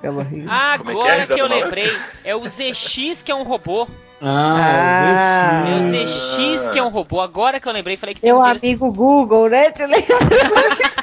[0.00, 0.46] Rindo.
[0.48, 1.64] Ah, é que é, agora que, eu maléfica?
[1.66, 1.96] lembrei.
[2.24, 3.86] É o ZX que é um robô.
[4.22, 5.64] Ah.
[5.66, 6.06] É o Ah,
[6.52, 7.20] ZX que é um robô.
[7.20, 9.70] Agora que eu lembrei, falei que tem Meu um amigo Google, né?
[9.70, 10.16] Te lembra?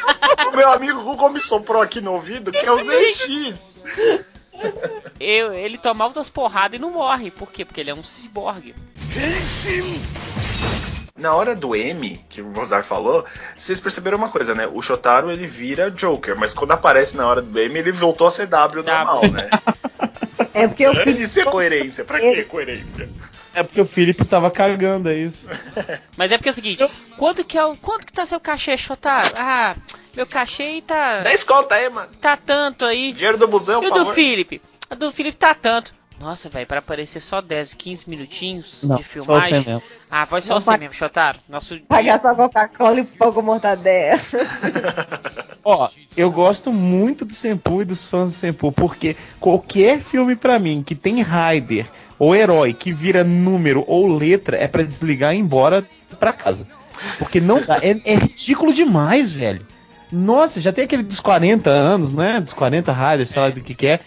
[0.51, 3.83] O meu amigo Google me soprou aqui no ouvido que é o ZX.
[5.19, 7.29] Eu- ele toma altas porradas e não morre.
[7.29, 7.65] Por quê?
[7.65, 8.73] Porque ele é um ciborgue.
[11.17, 13.23] Na hora do M, que o Mozart falou,
[13.55, 14.67] vocês perceberam uma coisa, né?
[14.67, 18.31] O Shotaro ele vira Joker, mas quando aparece na hora do M, ele voltou a
[18.31, 19.49] ser W normal, né?
[20.53, 21.15] É porque eu fiz.
[21.15, 22.03] de ser coerência.
[22.03, 23.09] Pra que coerência?
[23.53, 25.47] É porque o Felipe tava cagando, é isso.
[26.17, 26.85] Mas é porque é o seguinte,
[27.17, 27.77] quanto que é o.
[27.77, 29.29] Quanto que tá seu cachê, Shotaro?
[29.37, 29.73] Ah,
[30.13, 31.21] meu cachê tá.
[31.21, 32.09] Da escola, tá aí, mano.
[32.19, 33.13] tá tanto aí.
[33.13, 34.15] Dinheiro do busão, E o por do favor.
[34.15, 34.61] Felipe?
[34.89, 35.93] A do Felipe tá tanto.
[36.19, 39.63] Nossa, velho, pra aparecer só 10, 15 minutinhos Não, de só filmagem.
[39.63, 39.83] você mesmo.
[40.09, 41.39] Ah, vai só você mesmo, Shotaro.
[41.47, 41.77] Nosso.
[41.81, 44.19] Pagar só Coca-Cola e pouco mortadela.
[45.63, 50.57] Ó, eu gosto muito do Senpu e dos fãs do Senpu, porque qualquer filme pra
[50.59, 51.87] mim que tem Raider
[52.17, 55.85] ou herói que vira número ou letra é pra desligar e ir embora
[56.19, 56.67] pra casa.
[57.17, 59.65] Porque não é, é ridículo demais, velho.
[60.11, 62.39] Nossa, já tem aquele dos 40 anos, né?
[62.39, 63.99] Dos 40 Raiders, sei lá do que que é.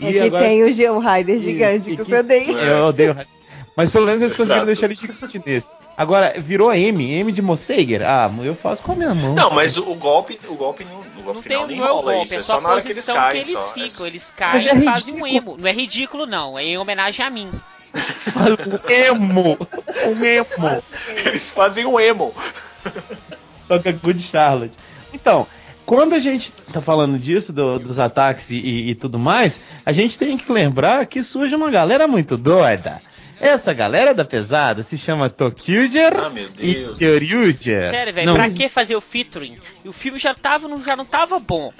[0.00, 2.52] É que tem o Geo Rider gigante e que que- você odeia.
[2.52, 3.36] Eu odeio Raider.
[3.76, 4.66] Mas pelo menos eles conseguiram Exato.
[4.66, 5.70] deixar ele gigante nesse.
[5.98, 8.00] Agora, virou M, M de Mosseiger.
[8.02, 9.34] Ah, eu faço com a minha mão.
[9.34, 12.12] Não, mas o, o golpe, o golpe Não tem final nem não é o rola
[12.14, 12.34] golpe, isso.
[12.34, 13.30] é É só só a na hora que eles posição caem.
[13.42, 13.72] que eles só.
[13.74, 14.06] ficam.
[14.06, 15.28] Eles caem é e fazem um ridículo.
[15.52, 15.56] emo.
[15.60, 16.58] Não é ridículo, não.
[16.58, 17.50] É em homenagem a mim.
[17.94, 19.58] Um emo.
[20.06, 20.82] Um emo.
[21.26, 22.34] Eles fazem um emo.
[23.68, 24.74] Toca Good Charlotte.
[25.12, 25.46] Então,
[25.86, 28.56] quando a gente tá falando disso, do- dos ataques e,
[28.90, 33.00] e- tudo mais, a gente tem que lembrar que surge uma galera muito doida.
[33.40, 36.98] Essa galera da pesada se chama Tokyuger Ah, meu e Deus.
[36.98, 37.90] Kyoryuger.
[37.90, 39.58] Sério, velho, Não, pra que fazer o featuring?
[39.84, 41.70] E o filme já, tava, não, já não tava bom.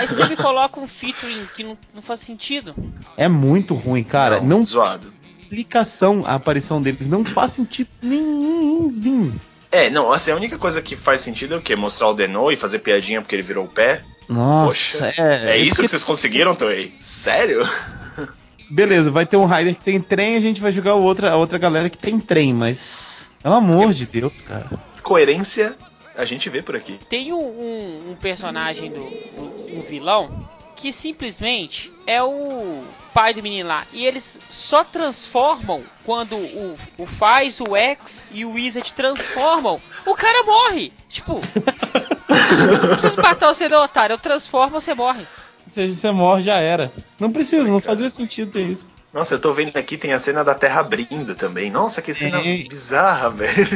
[0.00, 2.74] Aí você me coloca um featuring que não, não faz sentido.
[3.16, 4.40] É muito ruim, cara.
[4.40, 5.12] Não, tem zoado.
[5.30, 7.06] explicação a aparição deles.
[7.06, 9.40] Não faz sentido nenhumzinho.
[9.72, 11.74] É, não, assim, a única coisa que faz sentido é o quê?
[11.74, 14.02] Mostrar o Deno e fazer piadinha porque ele virou o pé?
[14.28, 15.52] Nossa, Poxa, é.
[15.52, 16.94] é isso porque- que vocês conseguiram, Toei?
[17.00, 17.66] Sério?
[18.70, 21.36] Beleza, vai ter um Rider que tem trem, a gente vai jogar o outra, a
[21.36, 23.30] outra galera que tem trem, mas.
[23.42, 24.66] Pelo amor de Deus, cara.
[25.02, 25.74] Coerência
[26.16, 26.98] a gente vê por aqui.
[27.08, 30.48] Tem um, um- um personagem do, do- um vilão
[30.82, 32.82] que simplesmente é o
[33.14, 33.86] pai do menino lá.
[33.92, 39.80] E eles só transformam quando o, o Faz, o X e o Wizard transformam.
[40.04, 40.92] O cara morre.
[41.08, 44.14] Tipo, eu não preciso matar o ser otário.
[44.14, 45.24] Eu transformo, você morre.
[45.68, 46.92] Se você morre, já era.
[47.20, 48.88] Não precisa, não fazia sentido ter isso.
[49.12, 51.70] Nossa, eu tô vendo aqui, tem a cena da Terra abrindo também.
[51.70, 53.68] Nossa, que cena bizarra, velho.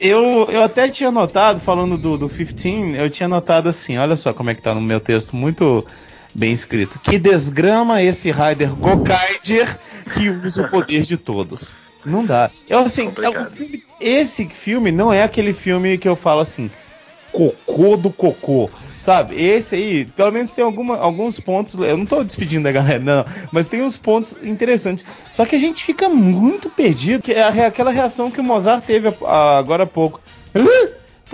[0.00, 4.32] Eu, eu até tinha notado, falando do, do 15, eu tinha notado assim, olha só
[4.32, 5.86] como é que tá no meu texto, muito
[6.34, 6.98] bem escrito.
[6.98, 9.78] Que desgrama esse Rider Gokaider
[10.14, 11.74] que usa o poder de todos.
[12.04, 12.50] Não dá.
[12.68, 16.70] Eu assim, é filme- esse filme não é aquele filme que eu falo assim,
[17.32, 18.70] cocô do cocô.
[18.96, 19.34] Sabe?
[19.42, 21.74] Esse aí, pelo menos tem alguma, alguns pontos.
[21.74, 23.24] Eu não tô despedindo da galera, não.
[23.52, 25.04] Mas tem uns pontos interessantes.
[25.32, 27.20] Só que a gente fica muito perdido.
[27.22, 30.20] Que é aquela reação que o Mozart teve agora há pouco.
[30.54, 30.62] Hã?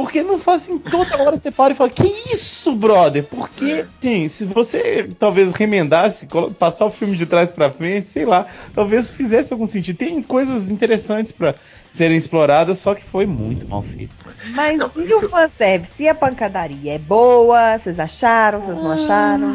[0.00, 3.22] Porque não faz assim, toda hora você para e fala, que isso, brother?
[3.24, 6.26] Porque, sim, se você talvez remendasse,
[6.58, 9.98] passar o filme de trás pra frente, sei lá, talvez fizesse algum sentido.
[9.98, 11.54] Tem coisas interessantes pra
[11.90, 14.14] serem exploradas, só que foi muito mal feito.
[14.54, 16.02] Mas e o fanservice?
[16.02, 16.94] E a pancadaria?
[16.94, 17.78] É boa?
[17.78, 18.62] Vocês acharam?
[18.62, 19.54] Vocês não acharam?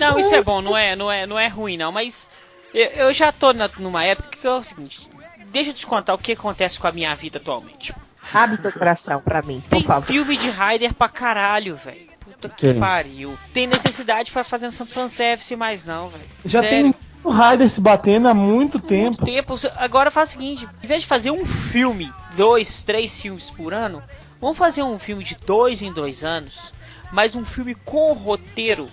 [0.00, 2.30] Não, isso é bom, não é, não é, não é ruim não, mas
[2.72, 5.06] eu, eu já tô na- numa época que é o seguinte,
[5.52, 7.92] deixa eu te contar o que acontece com a minha vida atualmente.
[8.32, 10.06] Abre seu coração pra mim, por Tem favor.
[10.06, 12.10] filme de Raider pra caralho, velho.
[12.20, 12.80] Puta que Tem.
[12.80, 13.36] pariu.
[13.52, 16.24] Tem necessidade pra fazer essa fanservice mais não, velho.
[16.44, 16.92] Já Sério.
[16.92, 16.94] tem
[17.24, 19.24] um Rider se batendo há muito Muito tempo.
[19.24, 19.54] tempo.
[19.76, 24.02] Agora faz o seguinte, em vez de fazer um filme, dois, três filmes por ano,
[24.40, 26.72] vamos fazer um filme de dois em dois anos,
[27.12, 28.88] mas um filme com roteiro.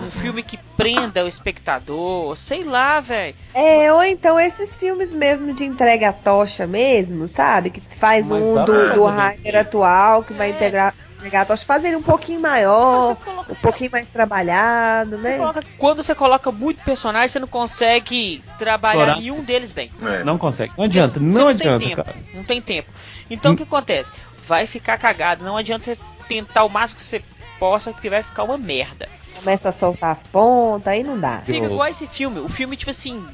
[0.00, 3.34] Um filme que prenda o espectador, sei lá, velho.
[3.52, 7.70] É, ou então esses filmes mesmo de entrega a tocha mesmo, sabe?
[7.70, 10.50] Que faz Mas um do, do Rider atual, que vai É.
[10.52, 15.18] integrar, entregar a tocha, fazer ele um pouquinho maior, Você coloca- um pouquinho mais trabalhado,
[15.18, 15.38] Você né?
[15.38, 19.16] coloca- quando você coloca muito personagem, você não consegue trabalhar Explorar.
[19.20, 19.90] nenhum deles bem.
[20.00, 20.22] É.
[20.22, 20.72] Não consegue.
[20.78, 22.16] Não adianta, Você não tem adianta, tempo, cara.
[22.34, 22.88] Não tem tempo.
[23.28, 24.12] Então o que acontece?
[24.46, 25.44] Vai ficar cagado.
[25.44, 27.20] Não adianta você tentar o máximo que você
[27.58, 29.08] possa, porque vai ficar uma merda.
[29.38, 31.42] Começa a soltar as pontas, aí não dá.
[31.44, 32.40] Fica igual esse filme.
[32.40, 33.24] O filme, tipo assim,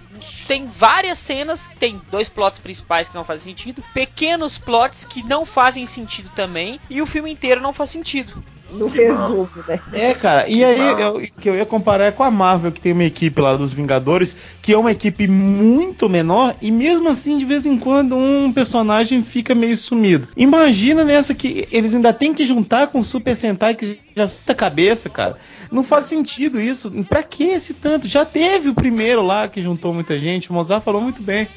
[0.47, 5.45] tem várias cenas, tem dois plots principais que não fazem sentido, pequenos plots que não
[5.45, 8.43] fazem sentido também, e o filme inteiro não faz sentido.
[8.79, 9.81] No resumo, né?
[9.93, 12.93] É, cara, e aí eu, que eu ia comparar é com a Marvel, que tem
[12.93, 17.45] uma equipe lá dos Vingadores, que é uma equipe muito menor, e mesmo assim, de
[17.45, 20.29] vez em quando, um personagem fica meio sumido.
[20.37, 24.53] Imagina nessa que eles ainda têm que juntar com o Super Sentai, que já está
[24.53, 25.37] a cabeça, cara.
[25.71, 26.91] Não faz sentido isso.
[27.09, 28.07] Pra que esse tanto?
[28.07, 31.49] Já teve o primeiro lá que juntou muita gente, o Mozart falou muito bem.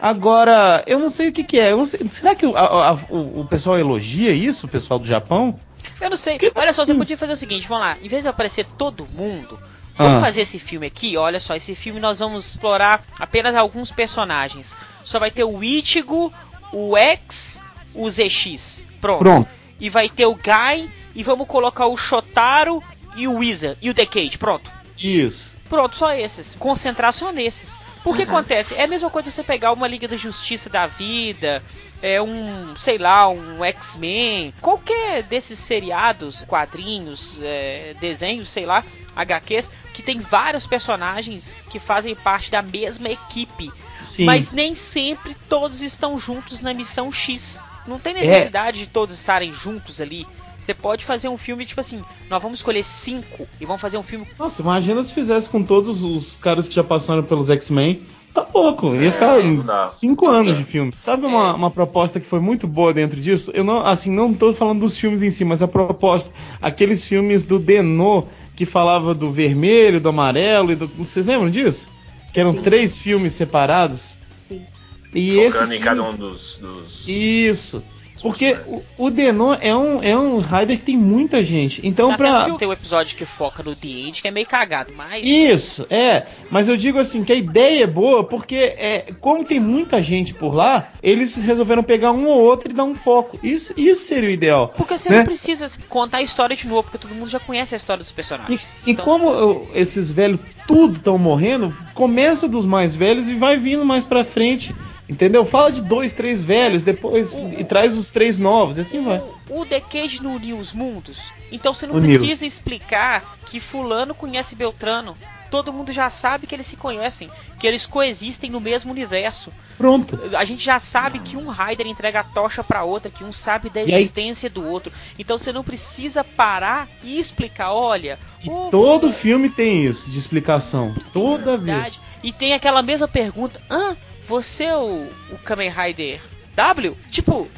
[0.00, 1.72] Agora, eu não sei o que, que é.
[1.72, 4.98] Eu não sei- será que o, a- a- o- o pessoal elogia isso, o pessoal
[4.98, 5.58] do Japão?
[6.00, 6.38] Eu não sei.
[6.54, 7.96] Olha só, você podia fazer o seguinte, vamos lá.
[8.02, 9.58] Em vez de aparecer todo mundo,
[9.96, 10.20] vamos Ah.
[10.20, 11.16] fazer esse filme aqui.
[11.16, 14.74] Olha só, esse filme nós vamos explorar apenas alguns personagens.
[15.04, 16.32] Só vai ter o Ichigo,
[16.72, 17.60] o X,
[17.94, 18.82] o ZX.
[19.00, 19.18] Pronto.
[19.18, 19.48] Pronto.
[19.80, 22.82] E vai ter o Guy e vamos colocar o Shotaro
[23.16, 24.36] e o Wizard e o Decade.
[24.38, 24.70] Pronto.
[24.98, 25.52] Isso.
[25.68, 26.54] Pronto, só esses.
[26.54, 27.78] Concentrar só nesses.
[28.08, 28.74] Por que acontece?
[28.74, 31.62] É a mesma coisa você pegar uma Liga da Justiça da vida,
[32.00, 38.82] é um, sei lá, um X-Men, qualquer desses seriados, quadrinhos, é, desenhos, sei lá,
[39.14, 43.70] HQs, que tem vários personagens que fazem parte da mesma equipe.
[44.00, 44.24] Sim.
[44.24, 47.62] Mas nem sempre todos estão juntos na missão X.
[47.86, 50.26] Não tem necessidade de todos estarem juntos ali.
[50.68, 54.02] Você pode fazer um filme tipo assim, nós vamos escolher cinco e vamos fazer um
[54.02, 58.02] filme Nossa, imagina se fizesse com todos os caras que já passaram pelos X-Men.
[58.34, 59.80] Tá pouco, ia ficar não dá.
[59.80, 60.92] cinco Tá anos de filme.
[60.94, 63.50] Sabe uma, uma proposta que foi muito boa dentro disso?
[63.54, 67.42] Eu não, assim, não tô falando dos filmes em si, mas a proposta, aqueles filmes
[67.42, 70.86] do Denô que falava do vermelho, do amarelo e do.
[70.86, 71.88] Vocês lembram disso?
[72.34, 74.18] Que eram três filmes separados.
[74.46, 74.66] Sim.
[75.14, 76.56] E Focando esses em cada filmes- um dos.
[76.58, 77.82] dos- Isso.
[78.22, 81.80] Porque o, o Denô é um, é um rider que tem muita gente.
[81.86, 82.44] Então, Tá pra.
[82.50, 85.24] que Tem um episódio que foca no The End, que é meio cagado, mas.
[85.24, 86.26] Isso, é.
[86.50, 90.34] Mas eu digo assim que a ideia é boa porque é, como tem muita gente
[90.34, 93.38] por lá, eles resolveram pegar um ou outro e dar um foco.
[93.42, 94.72] Isso, isso seria o ideal.
[94.76, 95.18] Porque você né?
[95.18, 98.10] não precisa contar a história de novo, porque todo mundo já conhece a história dos
[98.10, 98.76] E, personagens.
[98.86, 103.56] e Então, como eu- esses velhos tudo estão morrendo, começa dos mais velhos e vai
[103.56, 104.74] vindo mais pra frente.
[105.08, 105.44] Entendeu?
[105.44, 109.18] Fala de dois, três velhos, depois O- e traz os três novos, e assim vai.
[109.48, 111.30] o, o Decade não uniu os mundos.
[111.50, 115.16] Então você não precisa explicar que fulano conhece Beltrano.
[115.50, 119.50] Todo mundo já sabe que eles se conhecem, que eles coexistem no mesmo universo.
[119.78, 120.20] Pronto.
[120.36, 123.70] A gente já sabe que um Raider entrega a tocha pra outra, que um sabe
[123.70, 124.92] da E aí- existência do outro.
[125.18, 130.18] Então você não precisa parar e explicar, olha, E o todo filme tem isso de
[130.18, 130.94] explicação.
[131.14, 131.98] Toda vez.
[132.22, 133.96] E tem aquela mesma pergunta: Ah,
[134.28, 136.20] você é o, o Kamen Rider
[136.54, 136.96] W?
[137.10, 137.48] Tipo,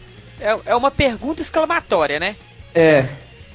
[0.41, 2.37] é, é uma pergunta exclamatória, né?
[2.75, 3.09] É.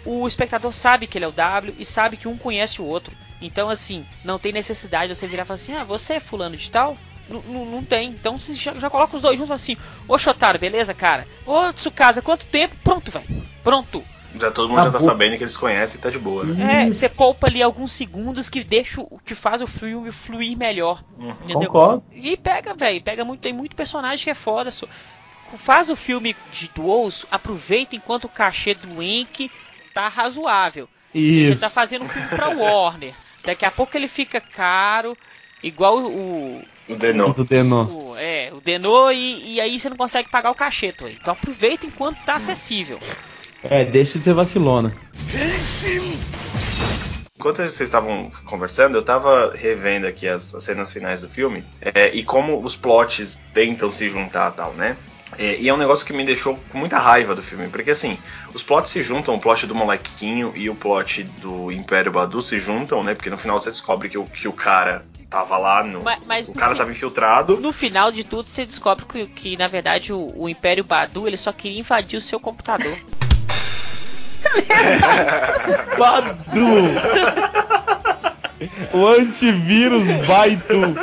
[0.06, 3.14] O espectador sabe que ele é o W e sabe que um conhece o outro.
[3.42, 6.56] Então, assim, não tem necessidade de você virar e falar assim: Ah, você é fulano
[6.56, 6.98] de tal?
[7.30, 8.10] N- n- Não tem.
[8.10, 9.76] Então você já, já coloca os dois juntos assim:
[10.08, 11.28] Ô Shotaro, beleza, cara?
[11.46, 12.76] Ô Tsukasa, quanto tempo?
[12.84, 13.26] Pronto, velho.
[13.64, 14.04] Pronto.
[14.40, 16.86] Já todo mundo já tá sabendo que eles conhecem e tá de boa, né?
[16.86, 17.00] É, Isso.
[17.00, 21.04] você poupa ali alguns segundos que deixa o que faz o filme fluir melhor.
[21.44, 21.68] Entendeu?
[21.68, 22.04] Concordo.
[22.12, 24.72] E pega, velho, pega muito, tem muito personagem que é foda.
[24.72, 24.88] só-
[25.58, 29.52] Faz o filme de Duos, aproveita enquanto o cachê do Ink
[29.94, 30.90] tá razoável.
[31.14, 31.62] Ele Isso.
[31.62, 33.14] tá fazendo um filme pra Warner.
[33.46, 35.18] Daqui a pouco ele fica caro,
[35.62, 36.62] igual o.
[36.90, 37.32] O Denô.
[37.34, 37.84] Do Denô.
[37.86, 41.18] o é, o Denô, e, e aí você não consegue pagar o cachê, aí.
[41.22, 43.00] Então aproveita enquanto tá acessível.
[43.70, 44.96] É, deixa de ser vacilona.
[47.38, 52.14] Enquanto vocês estavam conversando, eu tava revendo aqui as, as cenas finais do filme é,
[52.16, 54.98] e como os plots tentam se juntar tal, né?
[55.38, 58.18] É, e é um negócio que me deixou com muita raiva do filme, porque assim,
[58.54, 62.58] os plots se juntam, o plot do molequinho e o plot do Império Badu se
[62.58, 63.14] juntam, né?
[63.14, 66.04] Porque no final você descobre que o, que o cara tava lá no.
[66.04, 67.58] Mas- mas o no cara fim- tava infiltrado.
[67.60, 71.38] No final de tudo, você descobre que, que, na verdade, o, o Império Badu ele
[71.38, 72.96] só queria invadir o seu computador.
[75.98, 76.46] Badu!
[78.94, 80.96] o antivírus Baitu.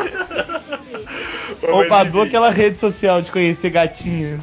[1.68, 2.28] Ou Badu, enfim.
[2.28, 4.40] aquela rede social de conhecer gatinhas.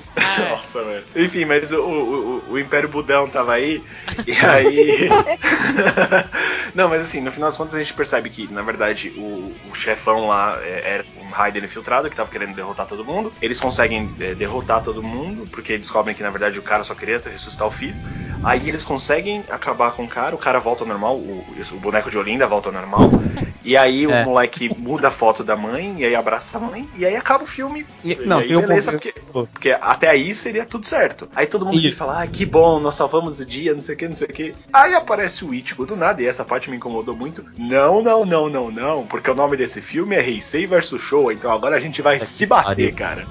[0.49, 1.03] Nossa, velho.
[1.15, 3.83] Enfim, mas o, o, o Império Budão tava aí,
[4.25, 5.09] e aí.
[6.73, 9.75] Não, mas assim, no final das contas a gente percebe que, na verdade, o, o
[9.75, 13.31] chefão lá é, era Raider infiltrado que tava querendo derrotar todo mundo.
[13.41, 17.19] Eles conseguem é, derrotar todo mundo, porque descobrem que, na verdade, o cara só queria
[17.23, 17.95] ressuscitar o filho.
[18.43, 22.09] Aí eles conseguem acabar com o cara, o cara volta ao normal, o, o boneco
[22.09, 23.09] de Olinda volta ao normal.
[23.61, 24.07] E aí É.
[24.07, 27.43] o moleque muda a foto da mãe, e aí abraça a mãe, e aí acaba
[27.43, 27.85] o filme.
[28.05, 29.13] E- E, não, aí tem um beleza, porque,
[29.53, 31.29] porque até aí seria tudo certo.
[31.35, 31.97] Aí todo mundo Isso.
[31.97, 34.33] fala, ah, que bom, nós salvamos o dia, não sei o que, não sei o
[34.33, 34.55] que.
[34.71, 37.43] Aí aparece o Ichigo do nada, e essa parte me incomodou muito.
[37.57, 41.51] Não, não, não, não, não, porque o nome desse filme é Heisei vs Showa, então
[41.51, 42.93] agora a gente vai se bater, pariu.
[42.95, 43.27] cara.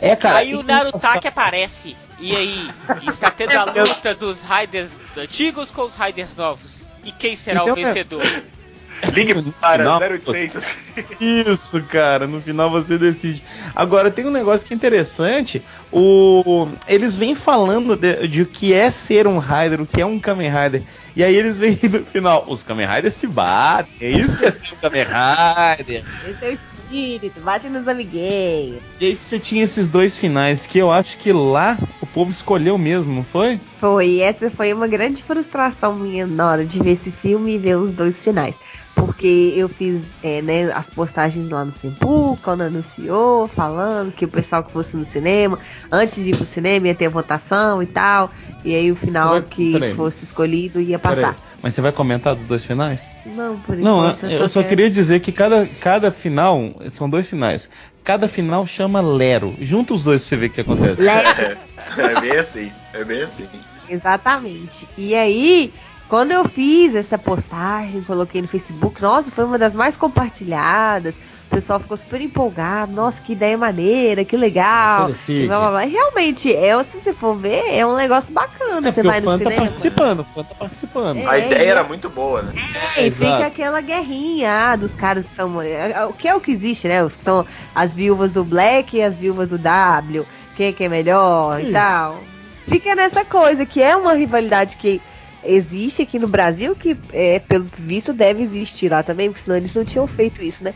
[0.00, 0.38] É, cara.
[0.38, 1.96] aí o Narutaki aparece.
[2.20, 2.68] E aí,
[3.08, 6.82] está tendo a luta dos Riders antigos com os Riders novos.
[7.04, 8.22] E quem será Então, o é- vencedor?
[9.12, 9.96] Ligue para Não.
[10.00, 10.74] 0800.
[11.20, 13.44] Isso, cara, no final você decide.
[13.72, 15.62] Agora tem um negócio que é interessante.
[15.92, 20.06] O eles vêm falando de, de o que é ser um Rider, o que é
[20.06, 20.82] um Kamen Rider.
[21.14, 23.94] E aí eles vêm no final, os Kamen Riders se batem.
[24.00, 26.02] É isso que é ser um Kamen Rider.
[26.28, 26.52] Esse é o
[26.88, 28.82] espírito, bate nos amiguinhos.
[28.98, 32.78] E aí você tinha esses dois finais que eu acho que lá o povo escolheu
[32.78, 33.60] mesmo, não foi?
[33.78, 37.76] Foi, essa foi uma grande frustração minha na hora de ver esse filme e ver
[37.76, 38.58] os dois finais.
[38.94, 44.28] Porque eu fiz é, né, as postagens lá no Sempu, quando anunciou, falando que o
[44.28, 45.56] pessoal que fosse no cinema,
[45.92, 48.28] antes de ir pro cinema ia ter votação e tal.
[48.64, 49.94] E aí o final que peraí.
[49.94, 51.34] fosse escolhido ia passar.
[51.34, 53.08] Peraí, Mas você vai comentar dos dois finais?
[53.26, 54.26] Não, por Não, enquanto.
[54.26, 57.68] eu só quero- queria dizer que cada, cada final, são dois finais.
[58.04, 59.54] Cada final chama Lero.
[59.60, 61.02] Junta os dois pra você ver o que acontece.
[61.02, 61.28] Lero.
[61.28, 61.56] É,
[62.16, 63.48] é bem assim, é bem assim.
[63.88, 64.88] Exatamente.
[64.96, 65.72] E aí,
[66.08, 71.18] quando eu fiz essa postagem, coloquei no Facebook, nossa, foi uma das mais compartilhadas.
[71.50, 72.92] O pessoal ficou super empolgado.
[72.92, 75.08] Nossa, que ideia maneira, que legal.
[75.08, 75.86] Nossa, E blá, blá, blá.
[75.86, 78.90] E Realmente, é, se você for ver, é um negócio bacana.
[78.90, 79.62] É você vai o no fã tá cinema.
[79.62, 81.16] participando, o fã tá participando.
[81.16, 81.26] É.
[81.26, 82.52] A ideia era muito boa, né?
[82.96, 85.60] É, e fica aquela guerrinha ah, dos caras que são.
[85.62, 87.02] é, O que é o que existe, né?
[87.02, 90.26] Os que são as viúvas do Black e as viúvas do W.
[90.54, 91.72] Quem é que é melhor e Isso.
[91.72, 92.20] tal.
[92.68, 95.00] Fica nessa coisa, que é uma rivalidade que
[95.42, 99.72] existe aqui no Brasil, que é, pelo visto deve existir lá também, porque senão eles
[99.72, 100.74] não tinham feito isso, né?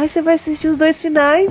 [0.00, 1.50] Aí você vai assistir os dois finais.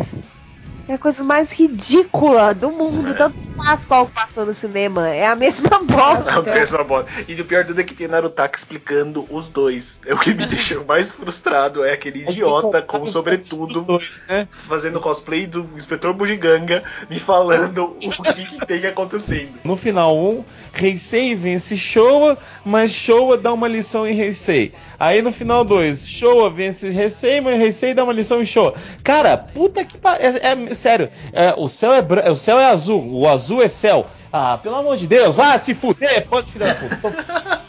[0.89, 3.11] É a coisa mais ridícula do mundo.
[3.11, 3.13] É.
[3.13, 5.07] Tanto faz qual passou no cinema.
[5.09, 6.31] É a mesma bosta.
[6.49, 7.05] É a mesma bola.
[7.27, 10.01] E o pior tudo é que tem Narutaki explicando os dois.
[10.07, 11.83] É o que me deixa mais frustrado.
[11.83, 14.47] É aquele idiota com sobretudo Os dois, né?
[14.49, 19.59] fazendo cosplay do Inspetor Bugiganga me falando o que, que tem acontecendo.
[19.63, 22.35] No final, um, Heisei vence Showa,
[22.65, 24.73] mas Showa dá uma lição em Heisei.
[24.99, 28.73] Aí no final, dois, Showa vence Heisei, mas Heisei dá uma lição em Showa.
[29.03, 30.25] Cara, puta que pariu.
[30.25, 34.07] É, é- sério, é, o, céu é, o céu é azul, o azul é céu.
[34.31, 37.61] Ah, pelo amor de Deus, vá se fuder, pode filha da puta.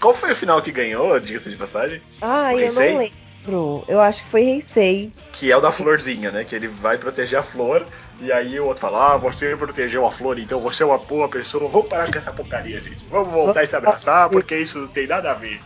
[0.00, 2.02] Qual foi o final que ganhou, diga-se de passagem?
[2.20, 2.92] Ah, eu Heisei?
[2.92, 3.84] não lembro.
[3.88, 5.10] Eu acho que foi Heisei.
[5.32, 6.44] Que é o da florzinha, né?
[6.44, 7.86] Que ele vai proteger a flor.
[8.20, 11.28] E aí o outro fala: Ah, você protegeu a flor, então você é uma boa
[11.28, 11.68] pessoa.
[11.70, 13.04] Vamos parar com essa porcaria, gente.
[13.10, 15.60] Vamos voltar a se abraçar, porque isso não tem nada a ver.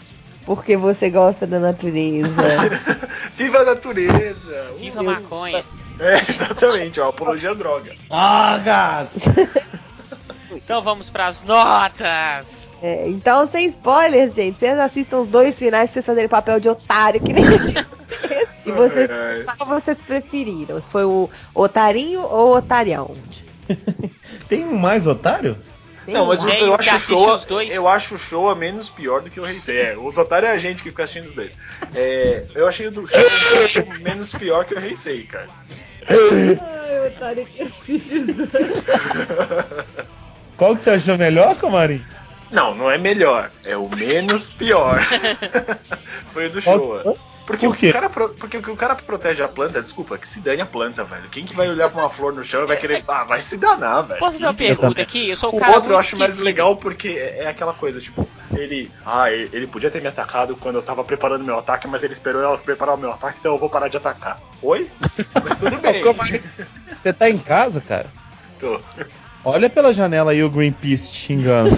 [0.45, 2.31] Porque você gosta da natureza.
[3.37, 4.73] Viva a natureza!
[4.79, 5.63] Viva a maconha.
[6.01, 7.93] É, exatamente, ó, apologia à droga.
[8.11, 9.11] ah, gato.
[10.51, 12.69] Então vamos pras notas.
[12.83, 14.59] É, então, sem spoilers, gente.
[14.59, 17.87] Vocês assistam os dois finais pra vocês fazerem papel de otário que nem a gente
[18.07, 18.49] fez.
[18.67, 19.09] E vocês,
[19.57, 20.79] qual vocês preferiram?
[20.79, 23.15] Se foi o otarinho ou o otarião?
[24.47, 25.57] Tem um mais otário?
[26.09, 27.71] Sei Não, mas eu, eu acho show, os dois.
[27.71, 29.79] eu acho o show menos pior do que o Heisei.
[29.79, 31.59] É, os otários é a gente que fica assistindo os dois.
[31.95, 33.21] É, eu achei o do show
[33.87, 35.49] um menos pior que o Heisei, cara.
[36.09, 38.85] Ai, o otário que assiste os dois.
[40.57, 42.03] Qual que você achou melhor, Camarim?
[42.51, 44.99] Não, não é melhor, é o menos pior.
[46.33, 47.17] Foi o do Showa.
[47.49, 50.29] Porque, Por o cara pro- porque o que o cara protege a planta, desculpa, que
[50.29, 51.31] se dane a planta, velho.
[51.31, 53.03] Quem que vai olhar pra uma flor no chão e vai querer.
[53.09, 54.21] Ah, vai se danar, velho.
[54.21, 55.31] Posso fazer uma pergunta aqui?
[55.31, 58.29] Eu sou O cara outro eu acho mais legal porque é é aquela coisa, tipo,
[58.55, 58.91] ele.
[59.07, 62.43] Ah, ele podia ter me atacado quando eu tava preparando meu ataque, mas ele esperou
[62.43, 64.39] eu preparar o meu ataque, então eu vou parar de atacar.
[64.61, 64.91] Oi?
[65.43, 66.03] Mas tudo bem.
[67.03, 68.13] Você tá em casa, cara?
[68.61, 68.79] Tô.
[69.43, 71.71] Olha pela janela aí o Greenpeace te xingando.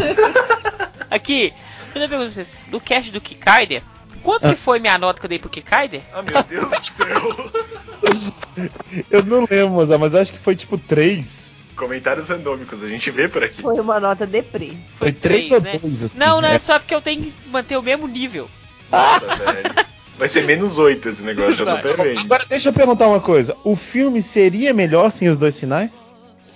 [1.08, 1.52] Aqui,
[1.92, 2.50] deixa eu perguntar pra vocês.
[2.68, 3.82] No cast do Kikaider,
[4.22, 4.54] quanto Ah.
[4.54, 6.02] que foi minha nota que eu dei pro Kikaider?
[6.12, 7.06] Ah, meu Deus do céu.
[9.10, 11.64] Eu não lembro, mas acho que foi tipo 3.
[11.76, 13.62] Comentários randômicos, a gente vê por aqui.
[13.62, 14.72] Foi uma nota deprê.
[14.96, 15.78] Foi três, 3 ou né?
[15.78, 16.18] 2, assim.
[16.18, 16.58] Não, não é É.
[16.58, 18.50] só porque eu tenho que manter o mesmo nível.
[18.90, 19.74] Nossa, velho.
[20.18, 22.20] Vai ser menos 8 esse negócio, já tô até vendo.
[22.20, 23.56] Agora deixa eu perguntar uma coisa.
[23.64, 26.02] O filme seria melhor sem os dois finais?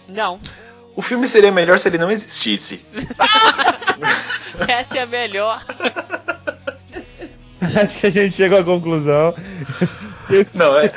[0.08, 0.38] Não.
[0.94, 2.82] O filme seria melhor se ele não existisse.
[4.68, 5.64] Essa é a melhor.
[7.82, 9.34] Acho que a gente chegou à conclusão.
[10.30, 10.92] Esse Não, é.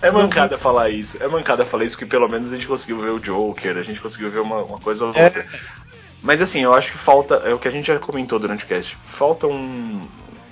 [0.00, 1.22] É mancada falar isso.
[1.22, 4.00] É mancada falar isso que pelo menos a gente conseguiu ver o Joker, a gente
[4.00, 5.24] conseguiu ver uma, uma coisa ou É.
[5.26, 5.46] outra.
[6.20, 7.36] Mas assim, eu acho que falta.
[7.44, 8.98] É o que a gente já comentou durante o cast.
[9.06, 10.06] Falta um.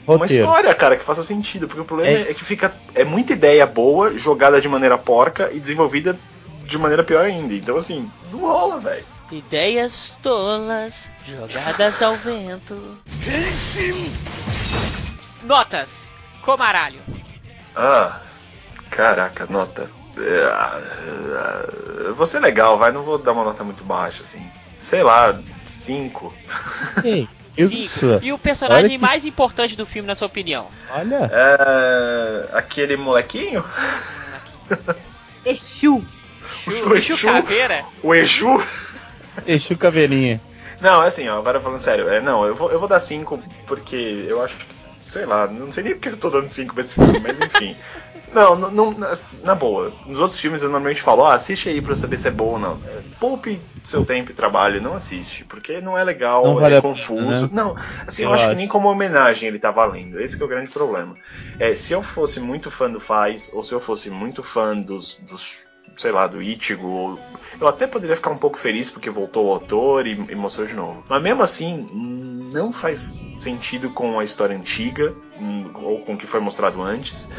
[0.07, 0.45] Uma Roteiro.
[0.45, 1.67] história, cara, que faça sentido.
[1.67, 2.31] Porque o problema É.
[2.31, 2.73] é, que fica.
[2.95, 6.17] É muita ideia boa, jogada de maneira porca e desenvolvida
[6.65, 7.53] de maneira pior ainda.
[7.55, 9.05] Então, assim, não rola, velho.
[9.33, 12.99] Ideias tolas, jogadas ao vento.
[15.51, 16.15] Notas.
[16.43, 17.01] Comaralho.
[17.75, 18.21] Ah,
[18.89, 19.91] caraca, nota.
[20.17, 22.93] É, ah, Vou ser legal, vai.
[22.93, 24.49] Não vou dar uma nota muito baixa, assim.
[24.77, 25.37] Sei lá,
[25.67, 26.33] 5.
[27.03, 27.29] Ei,
[27.59, 28.13] isso.
[28.13, 28.25] Cinco.
[28.25, 30.69] E o personagem que- mais importante do filme, na sua opinião?
[30.93, 31.29] Olha.
[31.33, 33.65] É, aquele molequinho?
[35.45, 36.05] Exu.
[36.67, 37.27] O Exu Exu.
[37.27, 37.85] Caveira?
[38.05, 38.63] O Exu?
[39.47, 40.41] Exu Caveirinha.
[40.81, 44.25] Não, assim, ó, agora falando sério, é, não, eu vou, eu vou dar 5 porque
[44.29, 44.67] eu acho que,
[45.11, 47.77] sei lá, não sei nem porque eu tô dando 5 pra esse filme, mas enfim.
[48.33, 49.93] Não, não, não- na, na boa.
[50.07, 52.59] Nos outros filmes eu normalmente falo, ah, assiste aí pra saber se é bom ou
[52.61, 52.81] não.
[53.19, 56.81] Poupe seu tempo e trabalho, não assiste, porque não é legal, Não vale é a
[56.83, 57.47] pena, confuso.
[57.47, 57.51] né?
[57.53, 57.75] Não,
[58.07, 58.57] assim, eu, Eu acho, que acho.
[58.59, 60.21] nem como homenagem ele tá valendo.
[60.21, 61.17] Esse que é o grande problema.
[61.59, 65.17] É, se eu fosse muito fã do Faz, ou se eu fosse muito fã dos,
[65.29, 65.67] dos
[66.01, 67.19] sei lá, do Ichigo, ou-
[67.61, 70.75] eu até poderia ficar um pouco feliz porque voltou o autor e, e mostrou de
[70.75, 71.05] novo.
[71.09, 71.89] Mas mesmo assim,
[72.53, 77.31] não faz sentido com a história antiga, hum, ou com o que foi mostrado antes.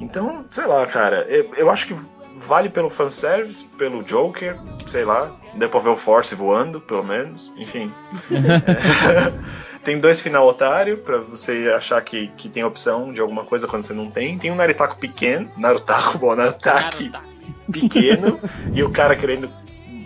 [0.00, 1.96] Então, sei lá, cara, eu, eu acho que
[2.36, 7.52] vale pelo fanservice, pelo Joker, sei lá, deu pra ver o Force voando, pelo menos,
[7.56, 7.92] enfim.
[8.30, 9.32] É.
[9.84, 13.82] Tem dois final otário pra você achar que, que tem opção de alguma coisa quando
[13.82, 14.38] você não tem.
[14.38, 17.33] Tem um Narutaku pequeno, Narutaku, bom, Narutaki Naruto.
[17.70, 18.38] Pequeno
[18.72, 19.50] e o cara querendo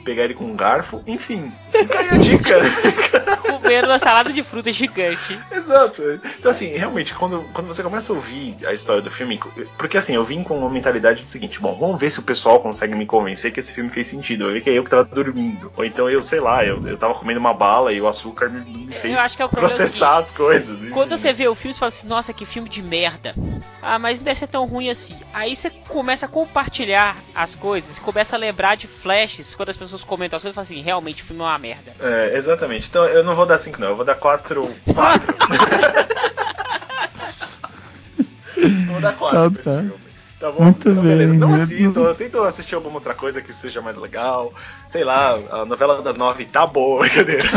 [0.08, 1.02] pegar ele com um garfo.
[1.06, 2.58] Enfim, fica aí a dica.
[3.44, 5.38] Comendo uma salada de fruta gigante.
[5.52, 6.18] Exato.
[6.38, 9.38] Então, assim, realmente, quando, quando você começa a ouvir a história do filme.
[9.76, 12.60] Porque, assim, eu vim com uma mentalidade do seguinte: bom, vamos ver se o pessoal
[12.60, 14.46] consegue me convencer que esse filme fez sentido.
[14.46, 15.70] Eu vi que é eu que tava dormindo.
[15.76, 18.60] Ou então eu, sei lá, eu, eu tava comendo uma bala e o açúcar me,
[18.86, 20.82] me fez é processar as coisas.
[20.82, 20.90] enfim.
[20.90, 23.34] Quando você vê o filme, você fala assim, nossa, que filme de merda.
[23.82, 25.16] Ah, mas não deve ser tão ruim assim.
[25.32, 29.97] Aí você começa a compartilhar as coisas, começa a lembrar de flashes, quando as pessoas
[30.04, 31.92] comentam as coisas, fala assim, realmente o filme é uma merda.
[32.00, 32.88] É, exatamente.
[32.88, 33.88] Então eu não vou dar 5, não.
[33.88, 34.68] Eu vou dar 4.
[34.94, 35.34] 4.
[38.90, 39.76] vou dar 4 Tá, pra esse tá.
[39.78, 40.08] filme.
[40.38, 40.62] Tá bom?
[40.64, 41.30] Muito então, beleza.
[41.32, 41.38] bem.
[41.40, 42.14] Não assistam.
[42.14, 44.52] tento assistir alguma outra coisa que seja mais legal.
[44.86, 47.48] Sei lá, a novela das nove tá boa, brincadeira.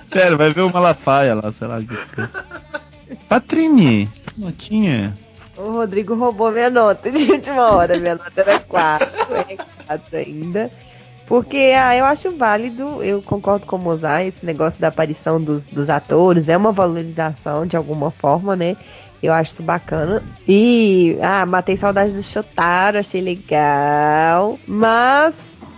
[0.00, 1.80] Sério, vai ver o Malafaia lá, sei lá.
[3.28, 5.16] Patrine, notinha.
[5.56, 7.96] O Rodrigo roubou minha nota de última hora.
[7.98, 9.08] Minha nota era 4.
[9.48, 9.56] É
[9.86, 10.70] 4 ainda.
[11.26, 15.66] Porque ah, eu acho válido, eu concordo com o Mozart, esse negócio da aparição dos,
[15.68, 18.76] dos atores é uma valorização de alguma forma, né?
[19.22, 20.22] Eu acho isso bacana.
[20.46, 24.58] E, ah, matei saudade do Shotaro, achei legal.
[24.66, 25.34] Mas,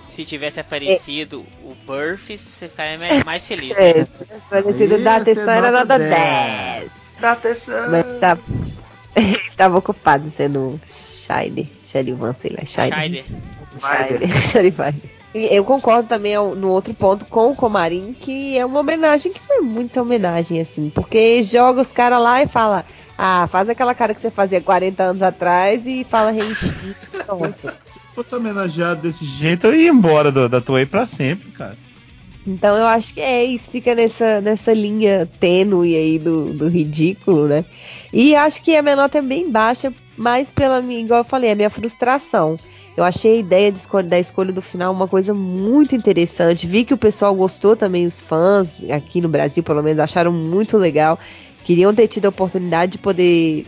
[0.09, 3.77] Se tivesse aparecido o Burf, você ficaria mais- feliz.
[3.79, 4.07] é, Né?
[4.51, 6.11] parecido Ia da atenção era nota 10.
[6.11, 6.93] 10.
[7.21, 7.91] Tá atenção.
[7.93, 8.37] Mas tá,
[9.49, 12.65] estava ocupado sendo Shine, Sharivan, sei lá.
[12.65, 13.25] Scheider.
[13.79, 14.95] Scheider, Scheider.
[15.35, 19.41] E eu concordo também no outro ponto com o Comarim, que é uma homenagem que
[19.49, 22.87] não é muita homenagem, assim, porque joga os caras lá e fala,
[23.19, 26.73] ah, faz aquela cara que você fazia 40 anos atrás e fala Renchi.
[27.27, 27.71] Pronto.
[27.87, 31.77] Se fosse homenageado desse jeito, eu ia embora do- da Toei pra sempre, cara.
[32.47, 37.47] Então eu acho que é isso, fica nessa, nessa linha tênue aí do, do ridículo,
[37.49, 37.65] né?
[38.13, 41.51] E acho que a minha nota é bem baixa, mas pela minha, igual eu falei,
[41.51, 42.57] a minha frustração.
[42.97, 43.73] Eu achei a ideia
[44.05, 46.67] da escolha do final uma coisa muito interessante.
[46.67, 50.79] Vi que o pessoal gostou também, os fãs aqui no Brasil, pelo menos, acharam muito
[50.79, 51.19] legal.
[51.63, 53.67] Queriam ter tido a oportunidade de poder,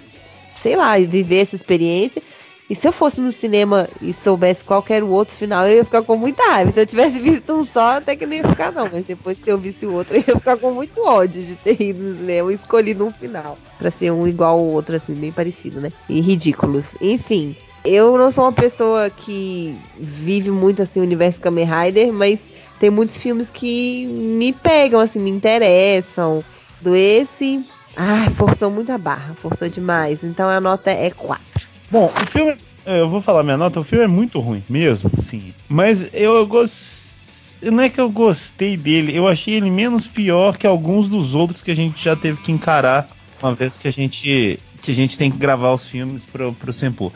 [0.54, 2.22] sei lá, viver essa experiência.
[2.70, 5.76] E se eu fosse no cinema e soubesse qual que era o outro final, eu
[5.76, 6.70] ia ficar com muita raiva.
[6.70, 8.88] Se eu tivesse visto um só, até que não ia ficar, não.
[8.90, 11.80] Mas depois, se eu visse o outro, eu ia ficar com muito ódio de ter
[11.80, 13.58] ido no cinema e escolhido um final.
[13.78, 15.90] Pra ser um igual ao outro, assim, bem parecido, né?
[16.08, 16.96] E ridículos.
[17.00, 17.56] Enfim.
[17.84, 22.40] Eu não sou uma pessoa que vive muito assim o universo Kamen Rider, mas
[22.78, 26.44] tem muitos filmes que me pegam, assim, me interessam.
[26.80, 27.64] Do esse.
[27.96, 30.22] Ah, forçou muito a barra, forçou demais.
[30.22, 31.44] Então a nota é 4.
[31.90, 32.56] Bom, o filme.
[32.86, 35.52] Eu vou falar minha nota, o filme é muito ruim, mesmo, sim.
[35.68, 37.70] Mas eu gostei.
[37.70, 41.60] Não é que eu gostei dele, eu achei ele menos pior que alguns dos outros
[41.60, 43.08] que a gente já teve que encarar
[43.42, 44.58] uma vez que a gente.
[44.80, 47.12] que a gente tem que gravar os filmes pro, pro Sempu.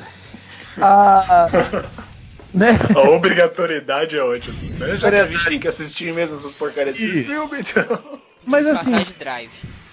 [0.81, 1.49] Ah.
[2.53, 2.79] né?
[2.95, 4.57] A obrigatoriedade é ótima.
[4.79, 4.99] Né?
[4.99, 7.27] Já que a gente tem que assistir mesmo essas porcarias desses Isso.
[7.27, 7.99] filmes, então.
[8.45, 8.95] Mas assim,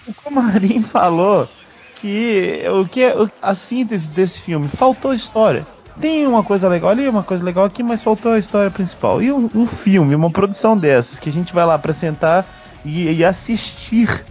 [0.06, 1.48] o Comarim falou
[1.96, 5.66] que o que é- a síntese desse filme faltou história.
[6.00, 9.20] Tem uma coisa legal ali, uma coisa legal aqui, mas faltou a história principal.
[9.20, 12.46] E um, um filme, uma produção dessas, que a gente vai lá pra sentar
[12.84, 14.24] E, e assistir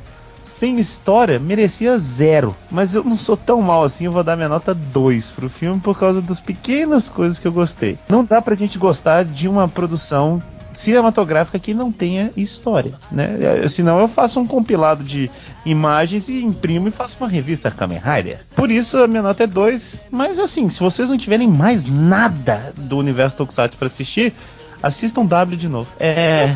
[0.49, 2.55] sem história merecia zero.
[2.69, 5.79] Mas eu não sou tão mal assim, eu vou dar minha nota 2 pro filme
[5.79, 7.97] por causa das pequenas coisas que eu gostei.
[8.09, 10.41] Não dá pra gente gostar de uma produção
[10.73, 13.67] cinematográfica que não tenha história, né?
[13.67, 15.29] Senão eu faço um compilado de
[15.65, 18.41] imagens e imprimo e faço uma revista Kamen Rider.
[18.55, 22.73] Por isso a minha nota é 2, mas assim, se vocês não tiverem mais nada
[22.77, 24.33] do universo Tokusatsu para assistir,
[24.81, 25.89] assistam W de novo.
[25.99, 26.49] É.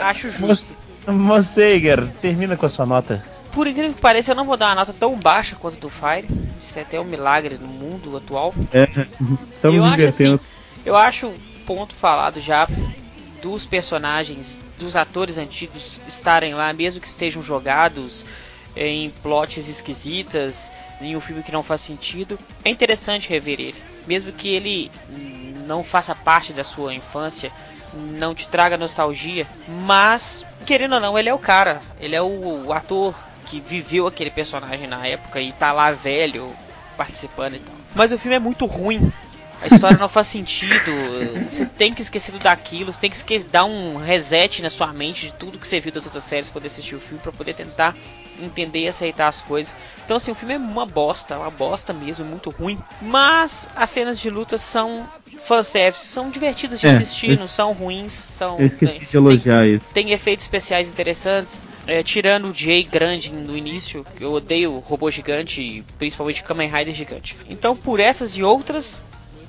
[0.00, 0.85] Acho justo.
[1.06, 3.24] Moseiger, termina com a sua nota.
[3.52, 6.28] Por incrível que pareça, eu não vou dar uma nota tão baixa quanto do Fire.
[6.62, 8.54] Isso é até um milagre no mundo atual.
[8.72, 8.86] É,
[9.48, 10.40] estamos eu acho assim,
[10.84, 11.32] eu acho
[11.66, 12.68] ponto falado já
[13.40, 18.24] dos personagens, dos atores antigos estarem lá, mesmo que estejam jogados
[18.76, 23.74] em plots esquisitas, em um filme que não faz sentido, é interessante rever ele.
[24.06, 24.90] Mesmo que ele
[25.66, 27.50] não faça parte da sua infância,
[27.96, 32.66] não te traga nostalgia, mas querendo ou não, ele é o cara, ele é o,
[32.66, 33.14] o ator
[33.46, 36.52] que viveu aquele personagem na época e tá lá velho
[36.96, 37.74] participando e tal.
[37.94, 39.12] Mas o filme é muito ruim.
[39.62, 40.92] A história não faz sentido.
[41.48, 42.92] Você tem que esquecer tudo daquilo.
[42.92, 46.04] Você tem que dar um reset na sua mente de tudo que você viu das
[46.04, 47.96] outras séries poder assistir o filme, pra poder tentar
[48.38, 49.74] entender e aceitar as coisas.
[50.04, 52.78] Então, assim, o filme é uma bosta, uma bosta mesmo, muito ruim.
[53.00, 55.08] Mas as cenas de luta são
[55.46, 58.58] fanservice, são divertidas de É, assistir, eu- não são ruins, são.
[58.58, 59.86] Eu esqueci de elogiar isso.
[59.94, 61.62] Tem efeitos especiais interessantes.
[61.86, 66.68] É, tirando o Jay grande no início, que eu odeio robô gigante, e principalmente Kamen
[66.68, 67.36] Rider gigante.
[67.48, 69.00] Então, por essas e outras,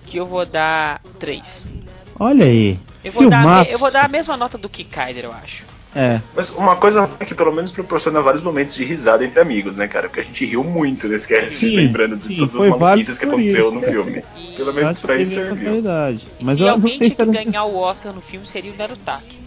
[0.05, 1.67] que eu vou dar 3.
[2.19, 2.77] Olha aí.
[3.03, 5.63] Eu vou, dar, eu vou dar a mesma nota do Kikaider, eu acho.
[5.97, 6.21] É.
[6.35, 10.07] Mas uma coisa que pelo menos proporciona vários momentos de risada entre amigos, né, cara?
[10.07, 13.25] Porque a gente riu muito nesse cast, Sim, lembrando de sim, todas as maluquices que
[13.25, 13.73] aconteceu isso.
[13.75, 14.23] no filme.
[14.37, 15.63] E, Pelo menos pra isso serviu.
[15.65, 16.27] qualidade.
[16.39, 18.45] e Mas se eu não alguém sei tinha que era ganhar o Oscar no filme,
[18.45, 19.39] seria o Narutaki.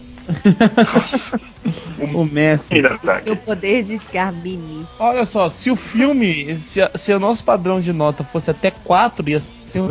[0.93, 1.39] Nossa,
[2.13, 2.81] o mestre.
[2.81, 4.85] tá Seu poder de ficar mini.
[4.99, 9.29] Olha só, se o filme, se, se o nosso padrão de nota fosse até 4,
[9.29, 9.87] ia ser um...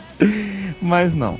[0.80, 1.38] Mas não.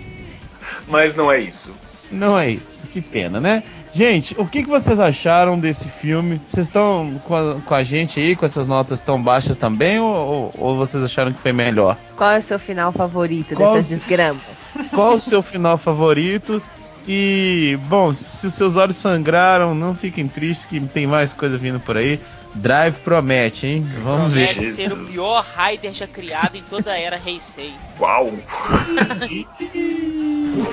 [0.89, 1.73] Mas não é isso.
[2.11, 2.87] Não é isso.
[2.89, 3.63] Que pena, né?
[3.93, 6.41] Gente, o que, que vocês acharam desse filme?
[6.43, 10.01] Vocês estão com a, com a gente aí, com essas notas tão baixas também?
[10.01, 11.97] Ou, ou- ou vocês acharam que foi melhor?
[12.17, 14.41] Qual é o seu final favorito Qual dessas desgramas?
[14.95, 16.63] Qual o seu final favorito?
[17.07, 21.79] E, bom, se os seus olhos sangraram, não fiquem tristes que tem mais coisa vindo
[21.81, 22.19] por aí.
[22.55, 23.87] Drive promete, hein?
[24.03, 24.49] Vamos ver.
[24.55, 25.11] Promete ser o Jesus.
[25.11, 27.75] pior Raider já criado em toda a era Heisei.
[27.99, 28.33] Uau!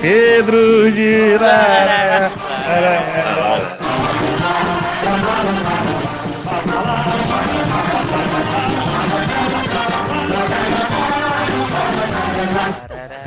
[0.00, 2.32] Pedro Girarara.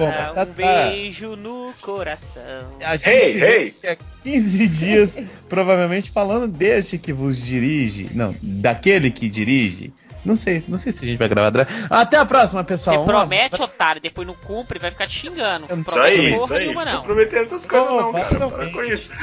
[0.05, 2.41] Bom, mas tá- um beijo no coração.
[2.83, 3.75] A gente Hey, hey.
[3.83, 5.17] daqui a 15 dias,
[5.49, 8.09] provavelmente falando deste que vos dirige.
[8.13, 9.93] Não, daquele que dirige.
[10.25, 11.49] Não sei, não sei se a gente vai gravar.
[11.49, 11.67] Drive.
[11.89, 12.95] Até a próxima, pessoal.
[12.95, 15.65] Você Um promete, otário, depois não cumpre, vai ficar te xingando.
[15.67, 16.59] Eu não Isso Promete aí, porra isso aí.
[16.61, 17.03] nenhuma, Não não.
[17.03, 18.23] prometendo essas coisas, não, cara.
[18.29, 18.71] Para basicamente.
[18.73, 19.13] com isso.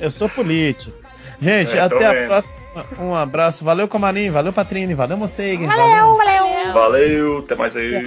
[0.00, 0.96] Eu sou político.
[1.40, 2.26] Gente, É, até a vendo.
[2.26, 2.64] próxima.
[2.98, 3.62] Um abraço.
[3.64, 4.30] Valeu, Comarim.
[4.30, 4.94] Valeu, Patrine.
[4.94, 5.66] Valeu, Moceiga.
[5.68, 6.72] Valeu, valeu!
[6.72, 8.02] Valeu, até mais aí.